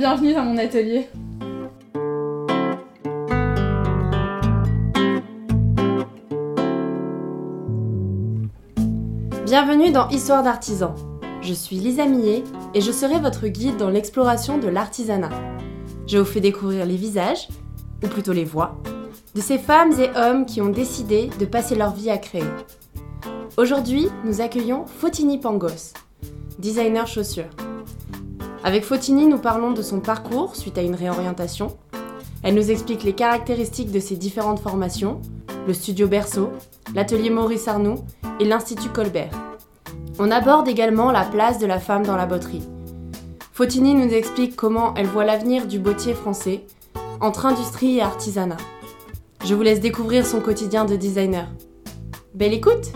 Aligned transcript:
Bienvenue 0.00 0.32
dans 0.32 0.44
mon 0.44 0.56
atelier. 0.56 1.10
Bienvenue 9.44 9.92
dans 9.92 10.08
Histoire 10.08 10.42
d'artisan. 10.42 10.94
Je 11.42 11.52
suis 11.52 11.76
Lisa 11.76 12.06
Millet 12.06 12.44
et 12.72 12.80
je 12.80 12.90
serai 12.90 13.20
votre 13.20 13.46
guide 13.48 13.76
dans 13.76 13.90
l'exploration 13.90 14.56
de 14.56 14.68
l'artisanat. 14.68 15.28
Je 16.06 16.16
vous 16.16 16.24
fais 16.24 16.40
découvrir 16.40 16.86
les 16.86 16.96
visages, 16.96 17.48
ou 18.02 18.08
plutôt 18.08 18.32
les 18.32 18.46
voix, 18.46 18.78
de 19.34 19.42
ces 19.42 19.58
femmes 19.58 19.92
et 20.00 20.08
hommes 20.18 20.46
qui 20.46 20.62
ont 20.62 20.70
décidé 20.70 21.28
de 21.38 21.44
passer 21.44 21.74
leur 21.74 21.92
vie 21.92 22.08
à 22.08 22.16
créer. 22.16 22.48
Aujourd'hui, 23.58 24.08
nous 24.24 24.40
accueillons 24.40 24.86
Fotini 24.86 25.36
Pangos, 25.36 25.92
designer 26.58 27.06
chaussures. 27.06 27.50
Avec 28.62 28.84
Fotini, 28.84 29.26
nous 29.26 29.38
parlons 29.38 29.72
de 29.72 29.80
son 29.80 30.00
parcours 30.00 30.54
suite 30.54 30.76
à 30.76 30.82
une 30.82 30.94
réorientation. 30.94 31.78
Elle 32.42 32.54
nous 32.54 32.70
explique 32.70 33.04
les 33.04 33.14
caractéristiques 33.14 33.90
de 33.90 34.00
ses 34.00 34.16
différentes 34.16 34.60
formations, 34.60 35.22
le 35.66 35.72
studio 35.72 36.06
Berceau, 36.06 36.50
l'atelier 36.94 37.30
Maurice 37.30 37.68
Arnoux 37.68 38.04
et 38.38 38.44
l'Institut 38.44 38.90
Colbert. 38.90 39.32
On 40.18 40.30
aborde 40.30 40.68
également 40.68 41.10
la 41.10 41.24
place 41.24 41.58
de 41.58 41.66
la 41.66 41.78
femme 41.78 42.04
dans 42.04 42.16
la 42.16 42.26
botterie. 42.26 42.62
Fotini 43.52 43.94
nous 43.94 44.12
explique 44.12 44.56
comment 44.56 44.92
elle 44.94 45.06
voit 45.06 45.24
l'avenir 45.24 45.66
du 45.66 45.78
bottier 45.78 46.12
français 46.12 46.66
entre 47.20 47.46
industrie 47.46 47.96
et 47.96 48.02
artisanat. 48.02 48.58
Je 49.44 49.54
vous 49.54 49.62
laisse 49.62 49.80
découvrir 49.80 50.26
son 50.26 50.40
quotidien 50.40 50.84
de 50.84 50.96
designer. 50.96 51.48
Belle 52.34 52.52
écoute 52.52 52.92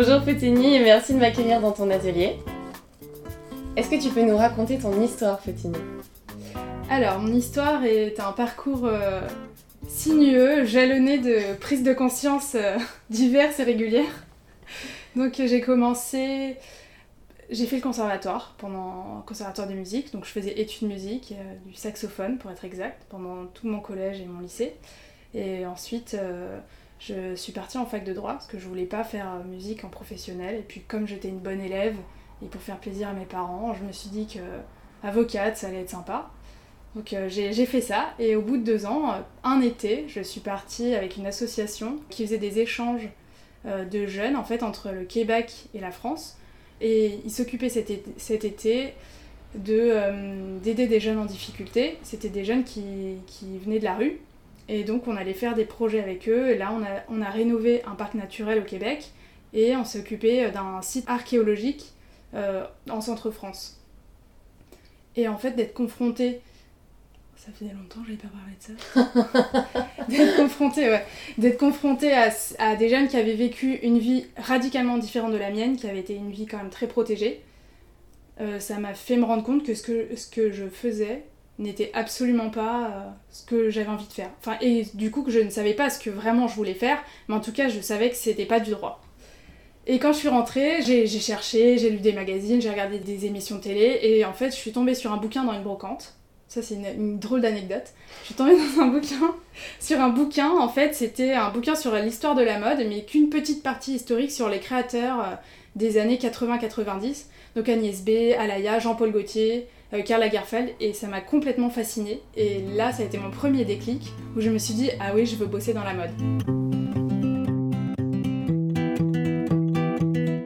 Bonjour 0.00 0.22
Fotini 0.22 0.76
et 0.76 0.78
merci 0.78 1.12
de 1.12 1.18
m'accueillir 1.18 1.60
dans 1.60 1.72
ton 1.72 1.90
atelier. 1.90 2.36
Est-ce 3.74 3.90
que 3.90 4.00
tu 4.00 4.10
peux 4.10 4.22
nous 4.22 4.36
raconter 4.36 4.78
ton 4.78 5.02
histoire 5.02 5.40
Fotini 5.40 5.74
Alors, 6.88 7.18
mon 7.18 7.34
histoire 7.34 7.84
est 7.84 8.20
un 8.20 8.30
parcours 8.30 8.84
euh, 8.84 9.26
sinueux, 9.88 10.64
jalonné 10.64 11.18
de 11.18 11.52
prises 11.58 11.82
de 11.82 11.92
conscience 11.92 12.54
euh, 12.54 12.78
diverses 13.10 13.58
et 13.58 13.64
régulières. 13.64 14.24
Donc 15.16 15.32
j'ai 15.34 15.60
commencé 15.60 16.58
j'ai 17.50 17.66
fait 17.66 17.76
le 17.76 17.82
conservatoire 17.82 18.54
pendant 18.58 19.24
conservatoire 19.26 19.66
de 19.66 19.74
musique, 19.74 20.12
donc 20.12 20.24
je 20.26 20.30
faisais 20.30 20.60
études 20.60 20.86
musique, 20.86 21.34
euh, 21.36 21.54
du 21.66 21.74
saxophone 21.74 22.38
pour 22.38 22.52
être 22.52 22.64
exact, 22.64 23.02
pendant 23.08 23.46
tout 23.46 23.66
mon 23.66 23.80
collège 23.80 24.20
et 24.20 24.26
mon 24.26 24.38
lycée. 24.38 24.76
Et 25.34 25.66
ensuite, 25.66 26.14
euh, 26.14 26.58
je 26.98 27.34
suis 27.34 27.52
partie 27.52 27.78
en 27.78 27.86
fac 27.86 28.04
de 28.04 28.12
droit 28.12 28.32
parce 28.32 28.46
que 28.46 28.58
je 28.58 28.66
voulais 28.66 28.86
pas 28.86 29.04
faire 29.04 29.28
euh, 29.28 29.44
musique 29.44 29.84
en 29.84 29.88
professionnel. 29.88 30.56
Et 30.56 30.62
puis, 30.62 30.80
comme 30.80 31.06
j'étais 31.06 31.28
une 31.28 31.38
bonne 31.38 31.60
élève 31.60 31.96
et 32.42 32.46
pour 32.46 32.60
faire 32.60 32.78
plaisir 32.78 33.08
à 33.08 33.12
mes 33.12 33.24
parents, 33.24 33.74
je 33.74 33.84
me 33.84 33.92
suis 33.92 34.10
dit 34.10 34.26
que 34.26 34.40
avocate, 35.06 35.56
ça 35.56 35.68
allait 35.68 35.82
être 35.82 35.90
sympa. 35.90 36.30
Donc 36.94 37.14
j'ai 37.28 37.66
fait 37.66 37.82
ça 37.82 38.14
et 38.18 38.34
au 38.34 38.42
bout 38.42 38.56
de 38.56 38.64
deux 38.64 38.86
ans, 38.86 39.14
un 39.44 39.60
été, 39.60 40.06
je 40.08 40.20
suis 40.20 40.40
partie 40.40 40.94
avec 40.94 41.16
une 41.16 41.26
association 41.26 42.00
qui 42.08 42.24
faisait 42.24 42.38
des 42.38 42.58
échanges 42.58 43.08
de 43.64 44.06
jeunes 44.06 44.34
en 44.34 44.42
fait 44.42 44.62
entre 44.62 44.90
le 44.90 45.04
Québec 45.04 45.66
et 45.74 45.80
la 45.80 45.92
France 45.92 46.38
et 46.80 47.20
il 47.24 47.30
s'occupait 47.30 47.68
cet, 47.68 47.90
été 48.44 48.94
euh, 49.68 50.58
d'aider 50.60 50.86
des 50.86 51.00
jeunes 51.00 51.18
en 51.18 51.24
difficulté. 51.24 51.98
C'était 52.02 52.28
des 52.28 52.44
jeunes 52.44 52.64
qui, 52.64 53.18
venaient 53.64 53.80
de 53.80 53.84
la 53.84 53.94
rue. 53.94 54.20
Et 54.68 54.84
donc 54.84 55.06
on 55.06 55.16
allait 55.16 55.34
faire 55.34 55.54
des 55.54 55.64
projets 55.64 56.00
avec 56.00 56.28
eux. 56.28 56.50
Et 56.50 56.58
là 56.58 56.72
on 56.72 56.82
a, 56.82 57.02
on 57.08 57.22
a 57.22 57.30
rénové 57.30 57.82
un 57.84 57.94
parc 57.94 58.14
naturel 58.14 58.60
au 58.60 58.64
Québec. 58.64 59.10
Et 59.54 59.74
on 59.76 59.84
s'est 59.84 60.00
occupé 60.00 60.50
d'un 60.50 60.82
site 60.82 61.04
archéologique 61.08 61.92
euh, 62.34 62.64
en 62.90 63.00
centre-France. 63.00 63.80
Et 65.16 65.26
en 65.28 65.38
fait 65.38 65.52
d'être 65.52 65.74
confronté 65.74 66.40
ça 67.38 67.52
faisait 67.52 67.72
longtemps 67.72 68.00
que 68.02 68.10
je 68.10 68.16
pas 68.16 68.28
parlé 68.28 68.52
de 68.58 69.62
ça. 69.62 70.08
d'être 70.08 70.36
confronté, 70.36 70.88
ouais. 70.88 71.04
D'être 71.38 71.56
confronté 71.56 72.12
à, 72.12 72.30
à, 72.58 72.74
des 72.74 72.88
jeunes 72.88 73.06
qui 73.06 73.16
avaient 73.16 73.36
vécu 73.36 73.74
une 73.76 73.98
vie 73.98 74.26
radicalement 74.36 74.98
différente 74.98 75.32
de 75.32 75.38
la 75.38 75.50
mienne, 75.50 75.76
qui 75.76 75.86
avait 75.88 76.00
été 76.00 76.14
une 76.16 76.32
vie 76.32 76.46
quand 76.46 76.56
même 76.56 76.70
très 76.70 76.88
protégée. 76.88 77.40
Euh, 78.40 78.58
ça 78.58 78.78
m'a 78.78 78.92
fait 78.92 79.16
me 79.16 79.24
rendre 79.24 79.44
compte 79.44 79.64
que 79.64 79.74
ce 79.74 79.82
que, 79.82 80.16
ce 80.16 80.28
que 80.28 80.50
je 80.50 80.68
faisais 80.68 81.24
n'était 81.58 81.90
absolument 81.94 82.50
pas 82.50 82.86
euh, 82.86 83.10
ce 83.30 83.44
que 83.44 83.70
j'avais 83.70 83.88
envie 83.88 84.06
de 84.06 84.12
faire. 84.12 84.30
Enfin, 84.40 84.56
et 84.60 84.86
du 84.94 85.10
coup 85.10 85.22
que 85.22 85.30
je 85.30 85.40
ne 85.40 85.50
savais 85.50 85.74
pas 85.74 85.90
ce 85.90 85.98
que 85.98 86.10
vraiment 86.10 86.48
je 86.48 86.54
voulais 86.54 86.74
faire, 86.74 86.98
mais 87.28 87.34
en 87.34 87.40
tout 87.40 87.52
cas 87.52 87.68
je 87.68 87.80
savais 87.80 88.10
que 88.10 88.16
c'était 88.16 88.46
pas 88.46 88.60
du 88.60 88.70
droit. 88.70 89.02
Et 89.86 89.98
quand 89.98 90.12
je 90.12 90.18
suis 90.18 90.28
rentrée, 90.28 90.82
j'ai 90.82 91.06
cherché, 91.08 91.78
j'ai 91.78 91.88
lu 91.90 91.98
des 91.98 92.12
magazines, 92.12 92.60
j'ai 92.60 92.70
regardé 92.70 92.98
des 92.98 93.24
émissions 93.24 93.58
télé, 93.58 93.98
et 94.02 94.24
en 94.24 94.34
fait 94.34 94.50
je 94.50 94.56
suis 94.56 94.72
tombée 94.72 94.94
sur 94.94 95.12
un 95.12 95.16
bouquin 95.16 95.44
dans 95.44 95.54
une 95.54 95.62
brocante 95.62 96.18
ça, 96.48 96.62
c'est 96.62 96.76
une, 96.76 97.18
drôle 97.18 97.42
d'anecdote. 97.42 97.92
Je 98.22 98.26
suis 98.26 98.34
tombée 98.34 98.56
dans 98.76 98.82
un 98.82 98.88
bouquin, 98.88 99.34
sur 99.80 100.00
un 100.00 100.08
bouquin, 100.08 100.50
en 100.50 100.68
fait, 100.68 100.94
c'était 100.94 101.34
un 101.34 101.50
bouquin 101.50 101.74
sur 101.74 101.94
l'histoire 101.94 102.34
de 102.34 102.42
la 102.42 102.58
mode, 102.58 102.84
mais 102.88 103.04
qu'une 103.04 103.28
petite 103.28 103.62
partie 103.62 103.94
historique 103.94 104.32
sur 104.32 104.48
les 104.48 104.58
créateurs 104.58 105.20
euh, 105.20 105.34
des 105.76 105.98
années 105.98 106.16
80-90. 106.16 107.26
Donc 107.54 107.68
Agnès 107.68 108.02
B, 108.02 108.34
Alaya, 108.38 108.78
Jean-Paul 108.78 109.12
Gaultier, 109.12 109.68
Karl 110.04 110.20
Lagerfeld, 110.20 110.70
et 110.80 110.92
ça 110.92 111.06
m'a 111.06 111.20
complètement 111.20 111.70
fascinée. 111.70 112.20
Et 112.36 112.62
là, 112.76 112.92
ça 112.92 113.02
a 113.02 113.06
été 113.06 113.18
mon 113.18 113.30
premier 113.30 113.64
déclic, 113.64 114.12
où 114.36 114.40
je 114.40 114.50
me 114.50 114.58
suis 114.58 114.74
dit, 114.74 114.90
ah 115.00 115.12
oui, 115.14 115.26
je 115.26 115.36
veux 115.36 115.46
bosser 115.46 115.72
dans 115.72 115.84
la 115.84 115.94
mode. 115.94 116.10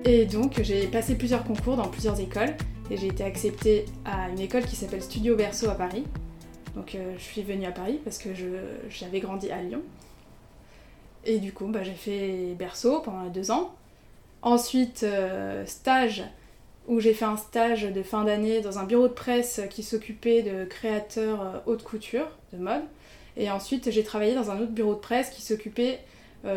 Et 0.04 0.26
donc, 0.26 0.60
j'ai 0.62 0.86
passé 0.86 1.16
plusieurs 1.16 1.44
concours 1.44 1.76
dans 1.76 1.88
plusieurs 1.88 2.20
écoles, 2.20 2.54
et 2.90 2.96
j'ai 2.96 3.08
été 3.08 3.24
acceptée 3.24 3.86
à 4.04 4.28
une 4.28 4.40
école 4.40 4.64
qui 4.64 4.76
s'appelle 4.76 5.02
Studio 5.02 5.34
Berceau 5.34 5.68
à 5.70 5.74
Paris. 5.74 6.04
Donc 6.74 6.94
euh, 6.94 7.14
je 7.18 7.22
suis 7.22 7.42
venue 7.42 7.66
à 7.66 7.70
Paris 7.70 8.00
parce 8.02 8.18
que 8.18 8.30
j'avais 8.88 9.20
grandi 9.20 9.50
à 9.50 9.62
Lyon. 9.62 9.82
Et 11.24 11.38
du 11.38 11.52
coup, 11.52 11.66
bah, 11.66 11.82
j'ai 11.82 11.92
fait 11.92 12.54
Berceau 12.58 13.00
pendant 13.00 13.26
deux 13.28 13.50
ans. 13.50 13.74
Ensuite, 14.42 15.02
euh, 15.04 15.64
stage, 15.66 16.24
où 16.88 17.00
j'ai 17.00 17.14
fait 17.14 17.24
un 17.24 17.36
stage 17.36 17.84
de 17.84 18.02
fin 18.02 18.24
d'année 18.24 18.60
dans 18.60 18.78
un 18.78 18.84
bureau 18.84 19.08
de 19.08 19.12
presse 19.12 19.60
qui 19.70 19.82
s'occupait 19.82 20.42
de 20.42 20.64
créateurs 20.64 21.42
euh, 21.42 21.58
haute 21.66 21.82
couture, 21.82 22.26
de 22.52 22.58
mode. 22.58 22.82
Et 23.36 23.50
ensuite, 23.50 23.90
j'ai 23.90 24.04
travaillé 24.04 24.34
dans 24.34 24.50
un 24.50 24.60
autre 24.60 24.72
bureau 24.72 24.94
de 24.94 25.00
presse 25.00 25.30
qui 25.30 25.42
s'occupait 25.42 26.00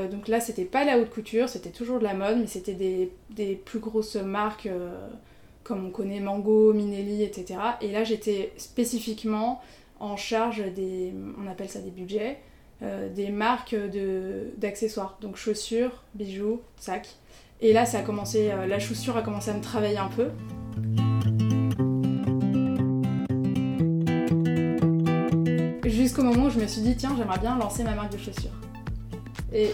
donc 0.10 0.28
là, 0.28 0.40
c'était 0.40 0.66
pas 0.66 0.84
la 0.84 0.98
haute 0.98 1.12
couture, 1.12 1.48
c'était 1.48 1.70
toujours 1.70 2.00
de 2.00 2.04
la 2.04 2.16
mode, 2.16 2.40
mais 2.40 2.48
c'était 2.48 2.74
des, 2.74 3.12
des, 3.30 3.54
plus 3.54 3.78
grosses 3.78 4.16
marques 4.16 4.68
comme 5.66 5.86
on 5.86 5.90
connaît 5.90 6.22
Mango, 6.22 6.72
Minelli, 6.74 7.24
etc. 7.24 7.60
Et 7.82 7.92
là, 7.92 8.04
j'étais 8.04 8.54
spécifiquement 8.56 9.62
en 10.00 10.16
charge 10.16 10.64
des, 10.74 11.14
on 11.44 11.50
appelle 11.50 11.70
ça 11.70 11.80
des 11.80 11.90
budgets, 11.90 12.38
euh, 12.84 13.12
des 13.12 13.30
marques 13.30 13.76
d'accessoires, 14.58 15.18
donc 15.22 15.36
chaussures, 15.36 16.04
bijoux, 16.14 16.62
sacs. 16.78 17.16
Et 17.62 17.74
là, 17.74 17.86
ça 17.86 18.00
a 18.00 18.02
commencé, 18.02 18.52
euh, 18.52 18.68
la 18.68 18.80
chaussure 18.80 19.18
a 19.18 19.22
commencé 19.22 19.52
à 19.52 19.54
me 19.54 19.62
travailler 19.62 19.98
un 19.98 20.10
peu. 20.10 20.30
Jusqu'au 25.90 26.24
moment 26.24 26.46
où 26.46 26.50
je 26.50 26.60
me 26.60 26.68
suis 26.68 26.82
dit, 26.82 26.96
tiens, 26.96 27.16
j'aimerais 27.18 27.40
bien 27.40 27.58
lancer 27.58 27.84
ma 27.84 27.96
marque 27.96 28.12
de 28.12 28.18
chaussures. 28.18 28.52
Et, 29.54 29.72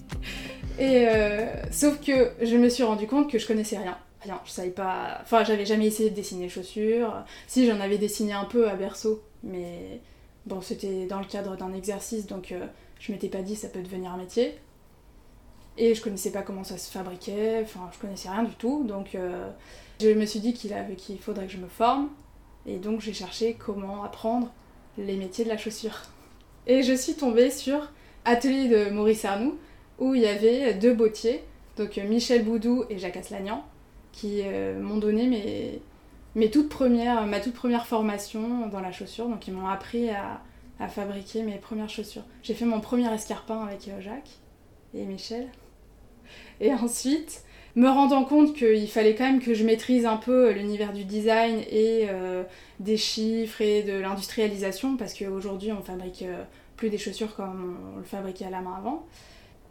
et 0.78 1.08
euh, 1.08 1.46
sauf 1.70 2.00
que 2.00 2.32
je 2.42 2.56
me 2.56 2.68
suis 2.68 2.84
rendu 2.84 3.06
compte 3.06 3.30
que 3.30 3.38
je 3.38 3.46
connaissais 3.46 3.78
rien 3.78 3.96
je 4.44 4.50
savais 4.50 4.70
pas. 4.70 5.18
Enfin, 5.22 5.44
j'avais 5.44 5.66
jamais 5.66 5.86
essayé 5.86 6.10
de 6.10 6.14
dessiner 6.14 6.48
chaussures. 6.48 7.12
Si, 7.46 7.66
j'en 7.66 7.80
avais 7.80 7.98
dessiné 7.98 8.32
un 8.32 8.44
peu 8.44 8.68
à 8.68 8.74
berceau, 8.74 9.22
mais 9.42 10.00
bon, 10.46 10.60
c'était 10.60 11.06
dans 11.06 11.18
le 11.18 11.26
cadre 11.26 11.56
d'un 11.56 11.72
exercice, 11.72 12.26
donc 12.26 12.52
euh, 12.52 12.66
je 12.98 13.12
m'étais 13.12 13.28
pas 13.28 13.42
dit 13.42 13.56
ça 13.56 13.68
peut 13.68 13.82
devenir 13.82 14.12
un 14.12 14.16
métier. 14.16 14.56
Et 15.78 15.94
je 15.94 16.02
connaissais 16.02 16.30
pas 16.30 16.42
comment 16.42 16.64
ça 16.64 16.78
se 16.78 16.90
fabriquait, 16.90 17.60
enfin, 17.62 17.90
je 17.92 17.98
connaissais 17.98 18.30
rien 18.30 18.44
du 18.44 18.54
tout, 18.54 18.84
donc 18.84 19.14
euh, 19.14 19.50
je 20.00 20.08
me 20.08 20.24
suis 20.24 20.40
dit 20.40 20.54
qu'il 20.54 20.74
qu'il 20.96 21.18
faudrait 21.18 21.46
que 21.46 21.52
je 21.52 21.58
me 21.58 21.68
forme, 21.68 22.08
et 22.64 22.78
donc 22.78 23.00
j'ai 23.00 23.12
cherché 23.12 23.54
comment 23.54 24.02
apprendre 24.02 24.50
les 24.96 25.16
métiers 25.16 25.44
de 25.44 25.50
la 25.50 25.58
chaussure. 25.58 26.02
Et 26.66 26.82
je 26.82 26.94
suis 26.94 27.14
tombée 27.14 27.50
sur 27.50 27.92
Atelier 28.24 28.68
de 28.68 28.90
Maurice 28.90 29.24
Arnoux, 29.24 29.58
où 29.98 30.14
il 30.14 30.22
y 30.22 30.26
avait 30.26 30.74
deux 30.74 30.94
bottiers, 30.94 31.44
donc 31.76 31.96
Michel 31.96 32.44
Boudou 32.44 32.84
et 32.88 32.98
Jacques 32.98 33.18
Aslagnan, 33.18 33.64
qui 34.12 34.40
euh, 34.42 34.80
m'ont 34.80 34.96
donné 34.96 35.26
mes, 35.26 35.82
mes 36.34 36.50
toutes 36.50 36.70
premières, 36.70 37.26
ma 37.26 37.40
toute 37.40 37.54
première 37.54 37.86
formation 37.86 38.66
dans 38.68 38.80
la 38.80 38.92
chaussure. 38.92 39.28
Donc 39.28 39.46
ils 39.46 39.52
m'ont 39.54 39.68
appris 39.68 40.08
à, 40.10 40.40
à, 40.80 40.88
fabriquer 40.88 41.42
mes 41.42 41.58
premières 41.58 41.90
chaussures. 41.90 42.24
J'ai 42.42 42.54
fait 42.54 42.64
mon 42.64 42.80
premier 42.80 43.12
escarpin 43.12 43.62
avec 43.62 43.88
euh, 43.88 44.00
Jacques 44.00 44.38
et 44.94 45.04
Michel. 45.04 45.48
Et 46.60 46.72
ensuite, 46.72 47.42
me 47.74 47.88
rendant 47.88 48.24
compte 48.24 48.54
qu'il 48.54 48.88
fallait 48.88 49.14
quand 49.14 49.24
même 49.24 49.40
que 49.40 49.54
je 49.54 49.64
maîtrise 49.64 50.06
un 50.06 50.16
peu 50.16 50.50
l'univers 50.52 50.92
du 50.92 51.04
design 51.04 51.58
et 51.70 52.06
euh, 52.08 52.42
des 52.80 52.96
chiffres 52.96 53.60
et 53.60 53.82
de 53.82 53.92
l'industrialisation, 53.92 54.96
parce 54.96 55.14
qu'aujourd'hui 55.14 55.72
on 55.72 55.82
fabrique 55.82 56.24
plus 56.76 56.90
des 56.90 56.98
chaussures 56.98 57.34
comme 57.36 57.76
on 57.94 57.98
le 57.98 58.04
fabriquait 58.04 58.46
à 58.46 58.50
la 58.50 58.60
main 58.60 58.74
avant 58.78 59.06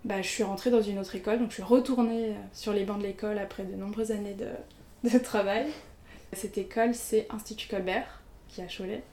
bah, 0.05 0.21
je 0.21 0.27
suis 0.27 0.43
rentrée 0.43 0.69
dans 0.69 0.81
une 0.81 0.99
autre 0.99 1.15
école, 1.15 1.39
donc 1.39 1.49
je 1.49 1.55
suis 1.55 1.63
retournée 1.63 2.35
sur 2.53 2.73
les 2.73 2.85
bancs 2.85 2.99
de 2.99 3.03
l'école 3.03 3.39
après 3.39 3.63
de 3.63 3.75
nombreuses 3.75 4.11
années 4.11 4.35
de, 4.35 4.49
de 5.09 5.17
travail. 5.17 5.65
Cette 6.31 6.57
école, 6.57 6.93
c'est 6.93 7.27
Institut 7.31 7.67
Colbert, 7.67 8.21
qui 8.47 8.61
est 8.61 8.63
à 8.63 8.67
Cholet. 8.67 9.03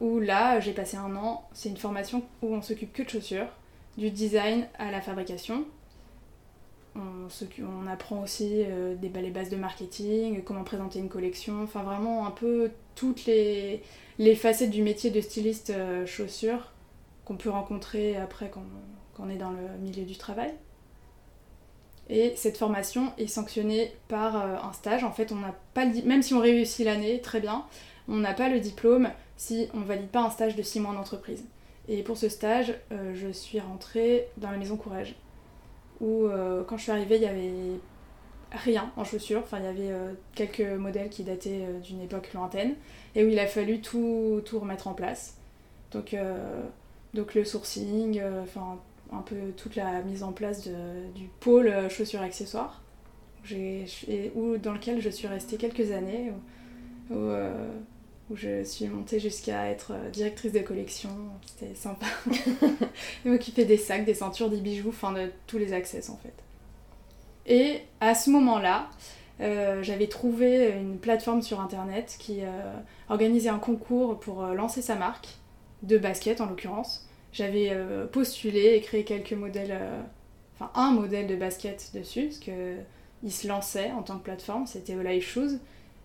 Où 0.00 0.18
là, 0.18 0.58
j'ai 0.60 0.72
passé 0.72 0.96
un 0.96 1.14
an, 1.16 1.48
c'est 1.52 1.68
une 1.68 1.76
formation 1.76 2.24
où 2.42 2.54
on 2.54 2.62
s'occupe 2.62 2.92
que 2.92 3.02
de 3.02 3.08
chaussures, 3.08 3.48
du 3.96 4.10
design 4.10 4.66
à 4.78 4.90
la 4.90 5.00
fabrication. 5.00 5.64
On, 6.98 7.86
apprend 7.86 8.22
aussi 8.22 8.64
euh, 8.66 8.94
des, 8.94 9.08
les 9.08 9.30
bases 9.30 9.50
de 9.50 9.56
marketing, 9.56 10.42
comment 10.42 10.64
présenter 10.64 10.98
une 10.98 11.08
collection, 11.08 11.62
enfin 11.62 11.82
vraiment 11.82 12.26
un 12.26 12.30
peu 12.30 12.70
toutes 12.94 13.26
les, 13.26 13.82
facettes 14.34 14.70
du 14.70 14.82
métier 14.82 15.10
de 15.10 15.20
styliste 15.20 15.70
euh, 15.70 16.04
chaussures 16.06 16.72
qu'on 17.24 17.36
peut 17.36 17.50
rencontrer 17.50 18.16
après 18.16 18.50
quand, 18.50 18.64
on 19.20 19.30
est 19.30 19.36
dans 19.36 19.50
le 19.50 19.78
milieu 19.80 20.04
du 20.04 20.16
travail. 20.16 20.52
Et 22.10 22.32
cette 22.36 22.56
formation 22.56 23.12
est 23.18 23.26
sanctionnée 23.26 23.92
par 24.08 24.36
euh, 24.36 24.56
un 24.62 24.72
stage. 24.72 25.04
En 25.04 25.12
fait, 25.12 25.30
on 25.32 25.36
n'a 25.36 25.54
pas 25.74 25.84
le 25.84 26.02
même 26.02 26.22
si 26.22 26.34
on 26.34 26.40
réussit 26.40 26.84
l'année, 26.84 27.20
très 27.20 27.40
bien, 27.40 27.64
on 28.08 28.16
n'a 28.16 28.34
pas 28.34 28.48
le 28.48 28.60
diplôme 28.60 29.10
si 29.36 29.68
on 29.74 29.80
valide 29.80 30.08
pas 30.08 30.22
un 30.22 30.30
stage 30.30 30.56
de 30.56 30.62
6 30.62 30.80
mois 30.80 30.92
en 30.92 30.96
entreprise. 30.96 31.44
Et 31.88 32.02
pour 32.02 32.16
ce 32.16 32.28
stage, 32.28 32.74
euh, 32.92 33.14
je 33.14 33.28
suis 33.28 33.60
rentrée 33.60 34.28
dans 34.36 34.50
la 34.50 34.56
maison 34.56 34.76
Courage, 34.76 35.14
où 36.00 36.24
euh, 36.24 36.62
quand 36.64 36.76
je 36.76 36.84
suis 36.84 36.92
arrivée, 36.92 37.16
il 37.16 37.22
y 37.22 37.26
avait 37.26 37.80
rien 38.52 38.90
en 38.96 39.04
chaussures. 39.04 39.40
Enfin, 39.40 39.58
il 39.58 39.64
y 39.64 39.68
avait 39.68 39.94
quelques 40.34 40.78
modèles 40.78 41.08
qui 41.08 41.22
dataient 41.22 41.66
d'une 41.82 42.00
époque 42.00 42.32
lointaine, 42.34 42.74
et 43.14 43.24
où 43.24 43.28
il 43.28 43.38
a 43.38 43.46
fallu 43.46 43.80
tout, 43.80 44.40
tout 44.44 44.58
remettre 44.58 44.88
en 44.88 44.94
place. 44.94 45.36
Donc, 45.92 46.14
donc 47.14 47.34
le 47.34 47.44
sourcing, 47.44 48.20
enfin 48.42 48.78
un 49.12 49.22
peu 49.22 49.36
toute 49.56 49.76
la 49.76 50.02
mise 50.02 50.22
en 50.22 50.32
place 50.32 50.62
du 50.62 51.28
pôle 51.40 51.68
euh, 51.68 51.88
chaussures 51.88 52.22
accessoires, 52.22 52.82
où, 54.34 54.56
dans 54.58 54.72
lequel 54.72 55.00
je 55.00 55.08
suis 55.08 55.26
restée 55.26 55.56
quelques 55.56 55.90
années, 55.92 56.32
euh, 58.30 58.34
je 58.34 58.64
suis 58.64 58.86
montée 58.86 59.20
jusqu'à 59.20 59.70
être 59.70 59.92
euh, 59.92 60.10
directrice 60.10 60.52
de 60.52 60.60
collection. 60.60 61.10
C'était 61.46 61.74
sympa. 61.74 62.06
et 63.24 63.28
m'occuper 63.28 63.64
des 63.64 63.76
sacs, 63.76 64.04
des 64.04 64.14
ceintures, 64.14 64.50
des 64.50 64.60
bijoux, 64.60 64.90
enfin 64.90 65.12
de 65.12 65.30
tous 65.46 65.58
les 65.58 65.72
accès 65.72 66.10
en 66.10 66.16
fait. 66.16 66.34
Et 67.46 67.80
à 68.00 68.14
ce 68.14 68.30
moment-là, 68.30 68.90
j'avais 69.40 70.08
trouvé 70.08 70.70
une 70.70 70.98
plateforme 70.98 71.40
sur 71.40 71.60
internet 71.60 72.16
qui 72.18 72.40
organisait 73.08 73.48
un 73.48 73.58
concours 73.58 74.20
pour 74.20 74.42
lancer 74.42 74.82
sa 74.82 74.96
marque, 74.96 75.28
de 75.82 75.98
basket 75.98 76.40
en 76.40 76.46
l'occurrence. 76.46 77.08
J'avais 77.32 77.70
euh, 77.70 78.06
postulé 78.06 78.74
et 78.74 78.80
créé 78.80 79.04
quelques 79.04 79.32
modèles, 79.32 79.72
euh, 79.72 80.00
enfin 80.58 80.70
un 80.74 80.92
modèle 80.92 81.26
de 81.26 81.36
basket 81.36 81.90
dessus, 81.94 82.28
parce 82.28 82.38
qu'il 82.38 83.32
se 83.32 83.46
lançait 83.46 83.90
en 83.92 84.02
tant 84.02 84.18
que 84.18 84.24
plateforme, 84.24 84.66
c'était 84.66 84.94
Olay 84.94 85.20
Shoes. 85.20 85.58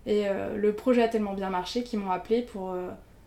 Et 0.06 0.28
euh, 0.28 0.56
le 0.56 0.72
projet 0.74 1.02
a 1.02 1.08
tellement 1.08 1.34
bien 1.34 1.50
marché 1.50 1.82
qu'ils 1.82 1.98
m'ont 1.98 2.10
appelé 2.10 2.42
pour 2.42 2.74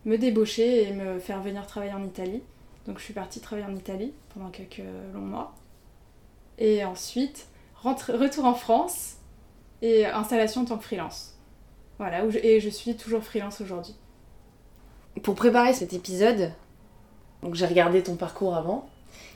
me 0.05 0.17
débaucher 0.17 0.87
et 0.87 0.93
me 0.93 1.19
faire 1.19 1.41
venir 1.41 1.65
travailler 1.67 1.93
en 1.93 2.03
Italie. 2.03 2.41
Donc 2.85 2.99
je 2.99 3.03
suis 3.03 3.13
partie 3.13 3.39
travailler 3.39 3.67
en 3.67 3.75
Italie 3.75 4.13
pendant 4.33 4.49
quelques 4.49 4.83
longs 5.13 5.21
mois. 5.21 5.53
Et 6.57 6.83
ensuite, 6.85 7.47
retour 7.83 8.45
en 8.45 8.53
France 8.53 9.17
et 9.81 10.05
installation 10.05 10.61
en 10.61 10.65
tant 10.65 10.77
que 10.77 10.83
freelance. 10.83 11.35
Voilà, 11.99 12.23
et 12.43 12.59
je 12.59 12.69
suis 12.69 12.95
toujours 12.95 13.23
freelance 13.23 13.59
aujourd'hui. 13.59 13.95
Pour 15.23 15.35
préparer 15.35 15.73
cet 15.73 15.93
épisode, 15.93 16.51
j'ai 17.53 17.65
regardé 17.65 18.03
ton 18.03 18.15
parcours 18.15 18.55
avant. 18.55 18.89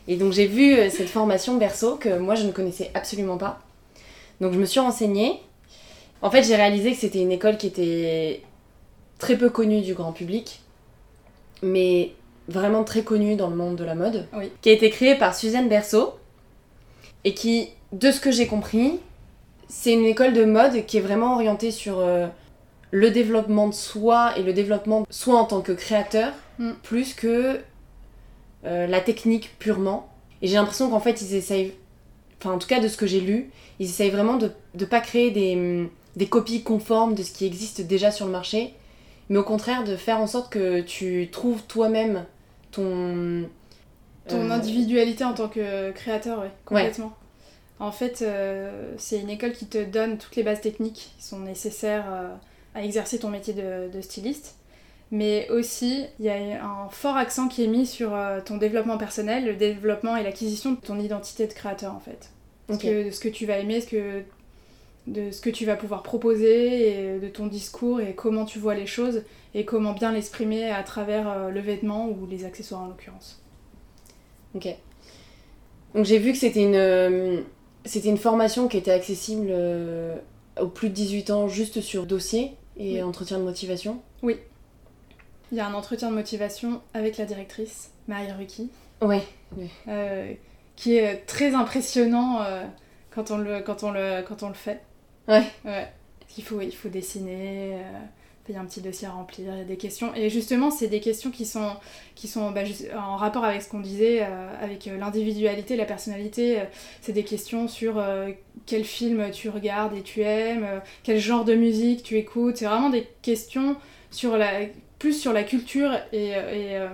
Et 0.08 0.18
donc 0.18 0.32
j'ai 0.34 0.48
vu 0.48 0.74
euh, 0.74 0.90
cette 0.90 1.10
formation 1.10 1.58
Berceau 1.58 1.96
que 1.96 2.18
moi 2.18 2.36
je 2.36 2.46
ne 2.46 2.52
connaissais 2.52 2.92
absolument 2.94 3.38
pas. 3.38 3.60
Donc 4.40 4.54
je 4.54 4.60
me 4.60 4.66
suis 4.66 4.80
renseignée. 4.80 5.40
En 6.22 6.30
fait 6.30 6.44
j'ai 6.44 6.56
réalisé 6.56 6.92
que 6.92 6.98
c'était 6.98 7.22
une 7.22 7.32
école 7.32 7.58
qui 7.58 7.68
était 7.68 8.42
très 9.18 9.38
peu 9.38 9.50
connue 9.50 9.82
du 9.82 9.94
grand 9.94 10.14
public, 10.14 10.62
mais 11.62 12.14
vraiment 12.48 12.84
très 12.84 13.04
connue 13.04 13.36
dans 13.36 13.50
le 13.50 13.56
monde 13.56 13.76
de 13.76 13.84
la 13.84 13.96
mode, 13.96 14.28
qui 14.62 14.70
a 14.70 14.72
été 14.74 14.90
créée 14.90 15.16
par 15.16 15.36
Suzanne 15.36 15.70
Berceau, 15.70 16.16
et 17.24 17.34
qui, 17.34 17.70
de 17.92 18.12
ce 18.12 18.20
que 18.20 18.32
j'ai 18.32 18.48
compris, 18.48 19.00
c'est 19.68 19.94
une 19.94 20.06
école 20.06 20.34
de 20.34 20.44
mode 20.44 20.86
qui 20.86 20.98
est 20.98 21.02
vraiment 21.02 21.36
orientée 21.36 21.72
sur 21.72 22.00
euh, 22.00 22.28
le 22.90 23.12
développement 23.12 23.68
de 23.68 23.74
soi 23.74 24.38
et 24.38 24.44
le 24.44 24.54
développement 24.54 25.02
de 25.02 25.06
soi 25.10 25.36
en 25.36 25.46
tant 25.46 25.62
que 25.62 25.72
créateur, 25.72 26.34
mm. 26.60 26.72
plus 26.84 27.14
que 27.14 27.60
euh, 28.66 28.88
la 28.88 29.00
technique 29.02 29.56
purement. 29.60 30.10
Et 30.42 30.48
j'ai 30.48 30.56
l'impression 30.56 30.90
qu'en 30.90 31.00
fait, 31.00 31.22
ils 31.22 31.36
essayent, 31.36 31.74
enfin 32.40 32.56
en 32.56 32.58
tout 32.58 32.68
cas 32.68 32.80
de 32.80 32.88
ce 32.88 32.98
que 32.98 33.06
j'ai 33.06 33.22
lu, 33.22 33.52
ils 33.80 33.86
essayent 33.86 34.10
vraiment 34.10 34.38
de 34.38 34.52
ne 34.78 34.86
pas 34.86 35.00
créer 35.00 35.30
des, 35.30 35.90
des, 36.16 36.28
copies 36.28 36.64
conformes 36.64 37.16
de 37.16 37.24
ce 37.24 37.32
qui 37.32 37.46
existe 37.46 37.82
déjà 37.82 38.12
sur 38.12 38.26
le 38.26 38.32
marché, 38.32 38.74
mais 39.30 39.38
au 39.38 39.44
contraire 39.44 39.84
de 39.84 39.96
faire 39.96 40.20
en 40.20 40.28
sorte 40.28 40.52
que 40.52 40.82
tu 40.82 41.30
trouves 41.32 41.64
toi-même 41.64 42.26
ton... 42.72 43.50
Ton 44.28 44.50
euh, 44.50 44.54
individualité 44.54 45.24
en 45.24 45.34
tant 45.34 45.48
que 45.48 45.92
créateur, 45.92 46.42
oui, 46.42 46.50
complètement. 46.66 47.14
En 47.80 47.92
fait, 47.92 48.22
euh, 48.22 48.94
c'est 48.98 49.20
une 49.20 49.30
école 49.30 49.54
qui 49.54 49.66
te 49.66 49.84
donne 49.84 50.18
toutes 50.18 50.36
les 50.36 50.44
bases 50.44 50.62
techniques 50.62 51.14
qui 51.18 51.26
sont 51.26 51.40
nécessaires 51.40 52.06
à 52.76 52.84
exercer 52.84 53.20
ton 53.20 53.30
métier 53.30 53.54
de 53.54 54.02
styliste 54.02 54.56
mais 55.12 55.50
aussi 55.50 56.06
il 56.20 56.26
y 56.26 56.30
a 56.30 56.66
un 56.66 56.90
fort 56.90 57.18
accent 57.18 57.50
qui 57.50 57.64
est 57.64 57.68
mis 57.68 57.86
sur 57.86 58.16
euh, 58.16 58.40
ton 58.40 58.58
développement 58.58 58.98
personnel, 58.98 59.46
le 59.46 59.56
développement 59.56 60.16
et 60.16 60.24
l'acquisition 60.24 60.72
de 60.72 60.78
ton 60.78 61.00
identité 61.00 61.48
de 61.48 61.54
créateur 61.54 61.94
en 61.94 62.00
fait. 62.00 62.32
Que, 62.80 63.08
de 63.08 63.12
ce 63.12 63.20
que 63.20 63.28
tu 63.28 63.46
vas 63.46 63.58
aimer, 63.58 63.82
ce 63.82 63.88
que, 63.88 64.24
de 65.08 65.32
ce 65.32 65.42
que 65.42 65.50
tu 65.50 65.66
vas 65.66 65.76
pouvoir 65.76 66.04
proposer, 66.04 67.16
et 67.16 67.20
de 67.20 67.28
ton 67.28 67.48
discours 67.48 68.00
et 68.00 68.14
comment 68.14 68.46
tu 68.46 68.60
vois 68.60 68.76
les 68.76 68.86
choses 68.86 69.24
et 69.54 69.66
comment 69.66 69.94
bien 69.94 70.12
l'exprimer 70.12 70.70
à 70.72 70.84
travers 70.84 71.30
euh, 71.30 71.50
le 71.50 71.60
vêtement 71.60 72.08
ou 72.08 72.26
les 72.28 72.46
accessoires 72.46 72.82
en 72.82 72.88
l'occurrence. 72.88 73.42
Ok. 74.56 74.68
Donc 75.96 76.06
j'ai 76.06 76.20
vu 76.20 76.32
que 76.32 76.38
c'était 76.38 76.64
une, 76.64 76.76
euh, 76.76 77.42
c'était 77.84 78.10
une 78.10 78.18
formation 78.18 78.68
qui 78.68 78.78
était 78.78 78.92
accessible 78.92 79.52
aux 80.60 80.68
plus 80.68 80.90
de 80.90 80.94
18 80.94 81.32
ans 81.32 81.48
juste 81.48 81.82
sur 81.82 82.06
dossier 82.06 82.54
et 82.78 83.02
entretien 83.04 83.38
de 83.40 83.44
motivation. 83.44 84.02
Oui. 84.22 84.38
Il 85.52 85.58
y 85.58 85.62
a 85.62 85.68
un 85.68 85.74
entretien 85.74 86.10
de 86.10 86.16
motivation 86.16 86.82
avec 86.94 87.18
la 87.18 87.26
directrice, 87.26 87.92
Marie 88.08 88.32
Ruki. 88.32 88.70
Euh, 89.88 90.34
qui 90.76 90.96
est 90.96 91.26
très 91.26 91.54
impressionnant 91.54 92.42
euh, 92.42 92.66
quand, 93.10 93.32
on 93.32 93.38
le, 93.38 93.62
quand, 93.62 93.84
on 93.84 93.92
le, 93.92 94.24
quand 94.28 94.44
on 94.44 94.48
le 94.48 94.54
fait. 94.54 94.82
Ouais. 95.32 95.44
ouais. 95.66 95.88
Il 96.38 96.44
faut, 96.44 96.62
il 96.62 96.74
faut 96.74 96.90
dessiner, 96.90 97.74
euh, 97.74 98.00
il 98.48 98.56
y 98.56 98.58
a 98.58 98.62
un 98.62 98.66
petit 98.66 98.82
dossier 98.82 99.08
à 99.08 99.12
remplir, 99.12 99.54
il 99.54 99.58
y 99.58 99.62
a 99.62 99.66
des 99.66 99.78
questions. 99.78 100.14
Et 100.16 100.30
justement, 100.30 100.72
c'est 100.72 100.88
des 100.88 101.00
questions 101.00 101.32
qui 101.32 101.46
sont, 101.46 101.76
qui 102.16 102.28
sont 102.28 102.52
bah, 102.52 102.62
en 102.98 103.16
rapport 103.16 103.44
avec 103.44 103.62
ce 103.62 103.70
qu'on 103.70 103.80
disait, 103.80 104.22
avec 104.22 104.86
l'individualité, 104.86 105.76
la 105.76 105.86
personnalité. 105.86 106.60
c'est 107.02 107.14
des 107.14 107.24
questions 107.24 107.68
sur 107.68 108.02
quel 108.66 108.86
film 108.86 109.30
tu 109.32 109.50
regardes 109.50 109.96
et 109.96 110.02
tu 110.02 110.22
aimes, 110.22 110.82
quel 111.04 111.20
genre 111.20 111.44
de 111.44 111.56
musique 111.56 112.04
tu 112.04 112.18
écoutes. 112.18 112.58
C'est 112.58 112.66
vraiment 112.66 112.90
des 112.90 113.08
questions 113.22 113.76
sur 114.10 114.38
la 114.38 114.68
plus 115.02 115.20
sur 115.20 115.34
la 115.34 115.44
culture 115.44 115.92
et, 116.14 116.36
euh, 116.36 116.88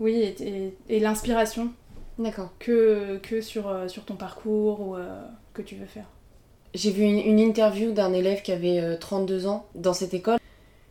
oui, 0.00 0.34
et, 0.88 1.00
l'inspiration. 1.00 1.72
D'accord. 2.18 2.50
Que, 2.58 3.18
que 3.22 3.40
sur, 3.40 3.68
euh, 3.68 3.86
sur 3.86 4.04
ton 4.04 4.16
parcours 4.16 4.80
ou 4.80 4.96
euh, 4.96 5.22
que 5.54 5.62
tu 5.62 5.76
veux 5.76 5.86
faire. 5.86 6.06
J'ai 6.74 6.90
vu 6.90 7.02
une, 7.02 7.38
interview 7.38 7.92
d'un 7.92 8.12
élève 8.12 8.42
qui 8.42 8.52
avait 8.52 8.96
32 8.98 9.46
ans 9.46 9.66
dans 9.74 9.92
cette 9.92 10.14
école. 10.14 10.38